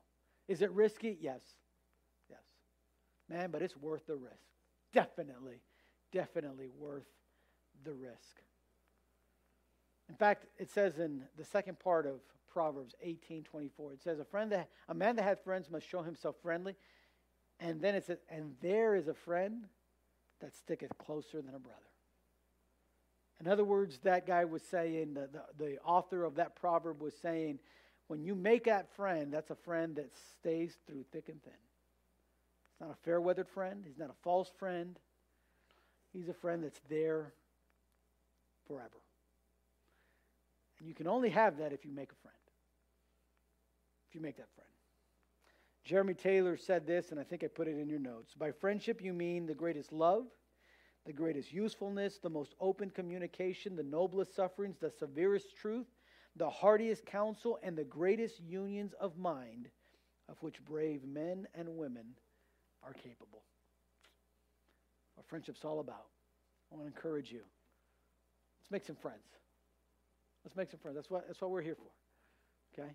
Is 0.51 0.61
it 0.61 0.69
risky? 0.71 1.17
Yes. 1.21 1.39
Yes. 2.29 2.41
Man, 3.29 3.51
but 3.51 3.61
it's 3.61 3.77
worth 3.77 4.05
the 4.05 4.17
risk. 4.17 4.35
definitely, 4.91 5.61
definitely 6.11 6.67
worth 6.77 7.07
the 7.85 7.93
risk. 7.93 8.41
In 10.09 10.15
fact, 10.15 10.47
it 10.57 10.69
says 10.69 10.99
in 10.99 11.23
the 11.37 11.45
second 11.45 11.79
part 11.79 12.05
of 12.05 12.19
Proverbs 12.49 12.95
18:24, 13.01 13.93
it 13.93 14.01
says, 14.01 14.19
"A 14.19 14.25
friend 14.25 14.51
that 14.51 14.69
a 14.89 14.93
man 14.93 15.15
that 15.15 15.23
hath 15.23 15.41
friends 15.41 15.69
must 15.69 15.87
show 15.87 16.01
himself 16.01 16.35
friendly." 16.41 16.75
And 17.61 17.79
then 17.79 17.95
it 17.95 18.03
says, 18.03 18.19
"And 18.27 18.57
there 18.59 18.93
is 18.93 19.07
a 19.07 19.13
friend 19.13 19.69
that 20.39 20.53
sticketh 20.53 20.97
closer 20.97 21.41
than 21.41 21.55
a 21.55 21.59
brother." 21.59 21.79
In 23.39 23.47
other 23.47 23.63
words, 23.63 23.99
that 23.99 24.25
guy 24.25 24.43
was 24.43 24.63
saying, 24.63 25.13
the, 25.13 25.27
the, 25.27 25.45
the 25.57 25.79
author 25.79 26.25
of 26.25 26.35
that 26.35 26.55
proverb 26.55 27.01
was 27.01 27.15
saying, 27.15 27.59
when 28.11 28.25
you 28.25 28.35
make 28.35 28.65
that 28.65 28.93
friend, 28.97 29.31
that's 29.31 29.51
a 29.51 29.55
friend 29.55 29.95
that 29.95 30.11
stays 30.37 30.75
through 30.85 31.05
thick 31.13 31.29
and 31.29 31.41
thin. 31.41 31.53
It's 31.53 32.81
not 32.81 32.91
a 32.91 33.05
fair 33.05 33.21
weathered 33.21 33.47
friend, 33.47 33.85
he's 33.87 33.97
not 33.97 34.09
a 34.09 34.21
false 34.21 34.51
friend. 34.59 34.99
He's 36.11 36.27
a 36.27 36.33
friend 36.33 36.61
that's 36.61 36.81
there 36.89 37.31
forever. 38.67 38.99
And 40.79 40.89
you 40.89 40.93
can 40.93 41.07
only 41.07 41.29
have 41.29 41.59
that 41.59 41.71
if 41.71 41.85
you 41.85 41.93
make 41.93 42.11
a 42.11 42.21
friend. 42.21 42.35
If 44.09 44.15
you 44.15 44.19
make 44.19 44.35
that 44.35 44.53
friend. 44.55 44.69
Jeremy 45.85 46.13
Taylor 46.13 46.57
said 46.57 46.85
this, 46.85 47.11
and 47.11 47.19
I 47.19 47.23
think 47.23 47.45
I 47.45 47.47
put 47.47 47.69
it 47.69 47.77
in 47.77 47.87
your 47.87 47.97
notes. 47.97 48.33
By 48.37 48.51
friendship, 48.51 49.01
you 49.01 49.13
mean 49.13 49.45
the 49.45 49.53
greatest 49.53 49.93
love, 49.93 50.25
the 51.05 51.13
greatest 51.13 51.53
usefulness, 51.53 52.17
the 52.17 52.29
most 52.29 52.55
open 52.59 52.89
communication, 52.89 53.77
the 53.77 53.83
noblest 53.83 54.35
sufferings, 54.35 54.75
the 54.81 54.91
severest 54.91 55.55
truth, 55.55 55.87
the 56.35 56.49
heartiest 56.49 57.05
counsel, 57.05 57.59
and 57.61 57.77
the 57.77 57.83
greatest 57.83 58.39
unions 58.39 58.93
of 58.99 59.17
mind 59.17 59.69
of 60.29 60.37
which 60.41 60.63
brave 60.63 61.03
men 61.03 61.47
and 61.53 61.67
women 61.77 62.05
are 62.83 62.93
capable. 62.93 63.43
What 65.15 65.27
friendship's 65.27 65.65
all 65.65 65.79
about. 65.79 66.07
I 66.71 66.75
want 66.75 66.87
to 66.87 66.95
encourage 66.95 67.31
you. 67.31 67.41
Let's 68.61 68.71
make 68.71 68.85
some 68.85 68.95
friends. 68.95 69.25
Let's 70.45 70.55
make 70.55 70.71
some 70.71 70.79
friends. 70.79 70.95
That's 70.95 71.09
what, 71.09 71.27
that's 71.27 71.41
what 71.41 71.51
we're 71.51 71.61
here 71.61 71.75
for. 71.75 72.81
Okay? 72.81 72.91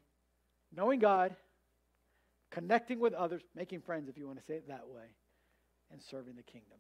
Knowing 0.75 0.99
God, 0.99 1.37
connecting 2.51 2.99
with 2.99 3.13
others, 3.13 3.43
making 3.55 3.83
friends, 3.83 4.09
if 4.09 4.17
you 4.17 4.27
want 4.27 4.39
to 4.39 4.45
say 4.45 4.55
it 4.55 4.69
that 4.69 4.89
way, 4.89 5.05
and 5.93 6.01
serving 6.03 6.37
the 6.37 6.43
kingdom. 6.43 6.79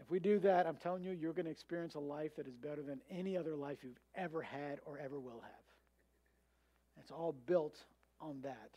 If 0.00 0.10
we 0.10 0.20
do 0.20 0.38
that, 0.40 0.66
I'm 0.66 0.76
telling 0.76 1.02
you, 1.02 1.10
you're 1.10 1.32
going 1.32 1.46
to 1.46 1.50
experience 1.50 1.94
a 1.94 2.00
life 2.00 2.36
that 2.36 2.46
is 2.46 2.56
better 2.56 2.82
than 2.82 3.00
any 3.10 3.36
other 3.36 3.56
life 3.56 3.78
you've 3.82 3.98
ever 4.14 4.42
had 4.42 4.78
or 4.86 4.98
ever 4.98 5.18
will 5.18 5.40
have. 5.40 5.68
It's 7.00 7.10
all 7.10 7.34
built 7.46 7.76
on 8.20 8.40
that 8.42 8.70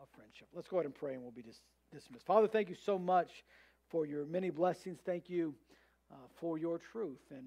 of 0.00 0.08
friendship. 0.16 0.48
Let's 0.54 0.68
go 0.68 0.76
ahead 0.76 0.86
and 0.86 0.94
pray 0.94 1.14
and 1.14 1.22
we'll 1.22 1.32
be 1.32 1.42
dis- 1.42 1.60
dismissed. 1.92 2.26
Father, 2.26 2.48
thank 2.48 2.68
you 2.68 2.74
so 2.74 2.98
much 2.98 3.44
for 3.88 4.06
your 4.06 4.24
many 4.24 4.50
blessings. 4.50 4.98
Thank 5.04 5.28
you 5.28 5.54
uh, 6.12 6.16
for 6.34 6.58
your 6.58 6.78
truth. 6.78 7.22
And, 7.30 7.46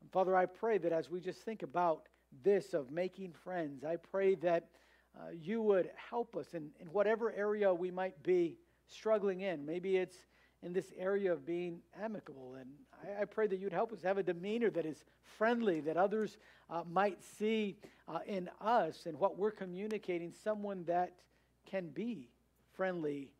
and 0.00 0.10
Father, 0.12 0.36
I 0.36 0.46
pray 0.46 0.78
that 0.78 0.92
as 0.92 1.10
we 1.10 1.20
just 1.20 1.40
think 1.42 1.62
about 1.62 2.02
this 2.42 2.74
of 2.74 2.90
making 2.90 3.32
friends, 3.32 3.84
I 3.84 3.96
pray 3.96 4.34
that 4.36 4.68
uh, 5.18 5.30
you 5.32 5.62
would 5.62 5.90
help 6.10 6.36
us 6.36 6.54
in, 6.54 6.70
in 6.80 6.88
whatever 6.88 7.32
area 7.32 7.72
we 7.72 7.90
might 7.90 8.22
be 8.22 8.56
struggling 8.86 9.40
in. 9.40 9.64
Maybe 9.64 9.96
it's 9.96 10.16
in 10.62 10.72
this 10.72 10.92
area 10.98 11.32
of 11.32 11.46
being 11.46 11.80
amicable. 12.02 12.56
And 12.58 12.68
I, 13.04 13.22
I 13.22 13.24
pray 13.24 13.46
that 13.46 13.58
you'd 13.58 13.72
help 13.72 13.92
us 13.92 14.02
have 14.02 14.18
a 14.18 14.22
demeanor 14.22 14.70
that 14.70 14.86
is 14.86 15.04
friendly, 15.38 15.80
that 15.80 15.96
others 15.96 16.38
uh, 16.70 16.82
might 16.90 17.22
see 17.38 17.76
uh, 18.08 18.18
in 18.26 18.48
us 18.60 19.06
and 19.06 19.18
what 19.18 19.38
we're 19.38 19.50
communicating 19.50 20.32
someone 20.44 20.84
that 20.84 21.12
can 21.66 21.88
be 21.88 22.28
friendly 22.74 23.30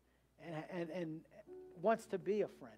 and, 0.45 0.63
and, 0.71 0.89
and 0.89 1.21
wants 1.81 2.05
to 2.07 2.17
be 2.17 2.41
a 2.41 2.47
friend. 2.47 2.73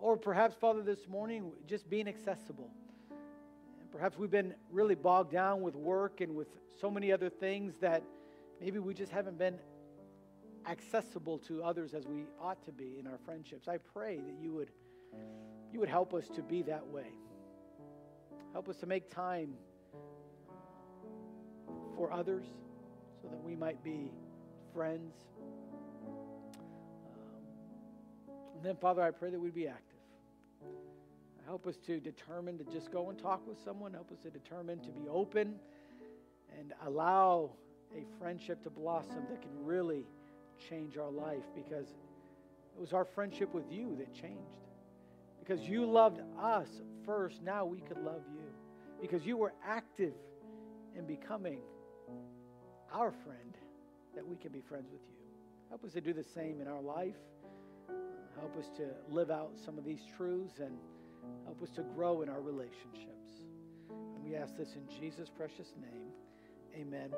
Or 0.00 0.16
perhaps, 0.16 0.54
Father, 0.54 0.82
this 0.82 1.08
morning, 1.08 1.52
just 1.66 1.90
being 1.90 2.06
accessible. 2.06 2.70
Perhaps 3.90 4.18
we've 4.18 4.30
been 4.30 4.54
really 4.70 4.94
bogged 4.94 5.32
down 5.32 5.62
with 5.62 5.74
work 5.74 6.20
and 6.20 6.36
with 6.36 6.48
so 6.80 6.90
many 6.90 7.10
other 7.10 7.30
things 7.30 7.74
that 7.80 8.02
maybe 8.60 8.78
we 8.78 8.94
just 8.94 9.10
haven't 9.10 9.38
been 9.38 9.58
accessible 10.66 11.38
to 11.38 11.62
others 11.62 11.94
as 11.94 12.06
we 12.06 12.24
ought 12.40 12.64
to 12.64 12.72
be 12.72 12.98
in 12.98 13.06
our 13.06 13.18
friendships. 13.24 13.68
I 13.68 13.78
pray 13.78 14.16
that 14.16 14.34
you 14.40 14.52
would 14.52 14.70
you 15.72 15.80
would 15.80 15.88
help 15.88 16.14
us 16.14 16.28
to 16.34 16.42
be 16.42 16.62
that 16.62 16.86
way. 16.86 17.12
Help 18.52 18.68
us 18.68 18.76
to 18.78 18.86
make 18.86 19.10
time 19.10 19.54
for 21.94 22.10
others 22.12 22.46
so 23.20 23.28
that 23.28 23.42
we 23.42 23.54
might 23.54 23.82
be 23.84 24.10
friends. 24.72 25.14
Um, 26.06 26.14
and 28.56 28.64
then, 28.64 28.76
Father, 28.76 29.02
I 29.02 29.10
pray 29.10 29.30
that 29.30 29.38
we'd 29.38 29.54
be 29.54 29.68
active. 29.68 29.98
Help 31.44 31.66
us 31.66 31.76
to 31.86 31.98
determine 31.98 32.58
to 32.58 32.64
just 32.64 32.90
go 32.92 33.08
and 33.08 33.18
talk 33.18 33.46
with 33.46 33.58
someone. 33.64 33.92
Help 33.94 34.10
us 34.12 34.18
to 34.18 34.30
determine 34.30 34.80
to 34.80 34.90
be 34.90 35.08
open 35.08 35.54
and 36.58 36.72
allow 36.86 37.50
a 37.96 38.04
friendship 38.18 38.62
to 38.64 38.70
blossom 38.70 39.24
that 39.30 39.40
can 39.40 39.64
really 39.64 40.04
change 40.68 40.96
our 40.96 41.10
life 41.10 41.44
because 41.54 41.86
it 41.86 42.80
was 42.80 42.92
our 42.92 43.04
friendship 43.04 43.54
with 43.54 43.70
you 43.70 43.96
that 43.98 44.12
changed. 44.14 44.58
Because 45.38 45.66
you 45.66 45.86
loved 45.86 46.20
us 46.40 46.68
first, 47.04 47.42
now 47.42 47.64
we 47.64 47.80
could 47.80 47.98
love 47.98 48.22
you. 48.32 48.44
Because 49.00 49.24
you 49.24 49.36
were 49.36 49.52
active 49.66 50.14
in 50.96 51.06
becoming 51.06 51.60
our 52.92 53.12
friend, 53.24 53.56
that 54.14 54.26
we 54.26 54.36
can 54.36 54.52
be 54.52 54.60
friends 54.68 54.90
with 54.90 55.00
you. 55.08 55.18
Help 55.68 55.84
us 55.84 55.92
to 55.92 56.00
do 56.00 56.12
the 56.12 56.24
same 56.34 56.60
in 56.60 56.68
our 56.68 56.80
life. 56.80 57.16
Help 58.38 58.56
us 58.56 58.68
to 58.76 58.88
live 59.10 59.30
out 59.30 59.52
some 59.64 59.78
of 59.78 59.84
these 59.84 60.00
truths 60.16 60.58
and 60.60 60.76
help 61.44 61.62
us 61.62 61.70
to 61.70 61.82
grow 61.82 62.22
in 62.22 62.28
our 62.28 62.40
relationships. 62.40 63.32
And 63.90 64.24
we 64.24 64.36
ask 64.36 64.56
this 64.56 64.74
in 64.74 65.00
Jesus' 65.00 65.28
precious 65.34 65.72
name. 65.80 66.08
Amen. 66.74 67.10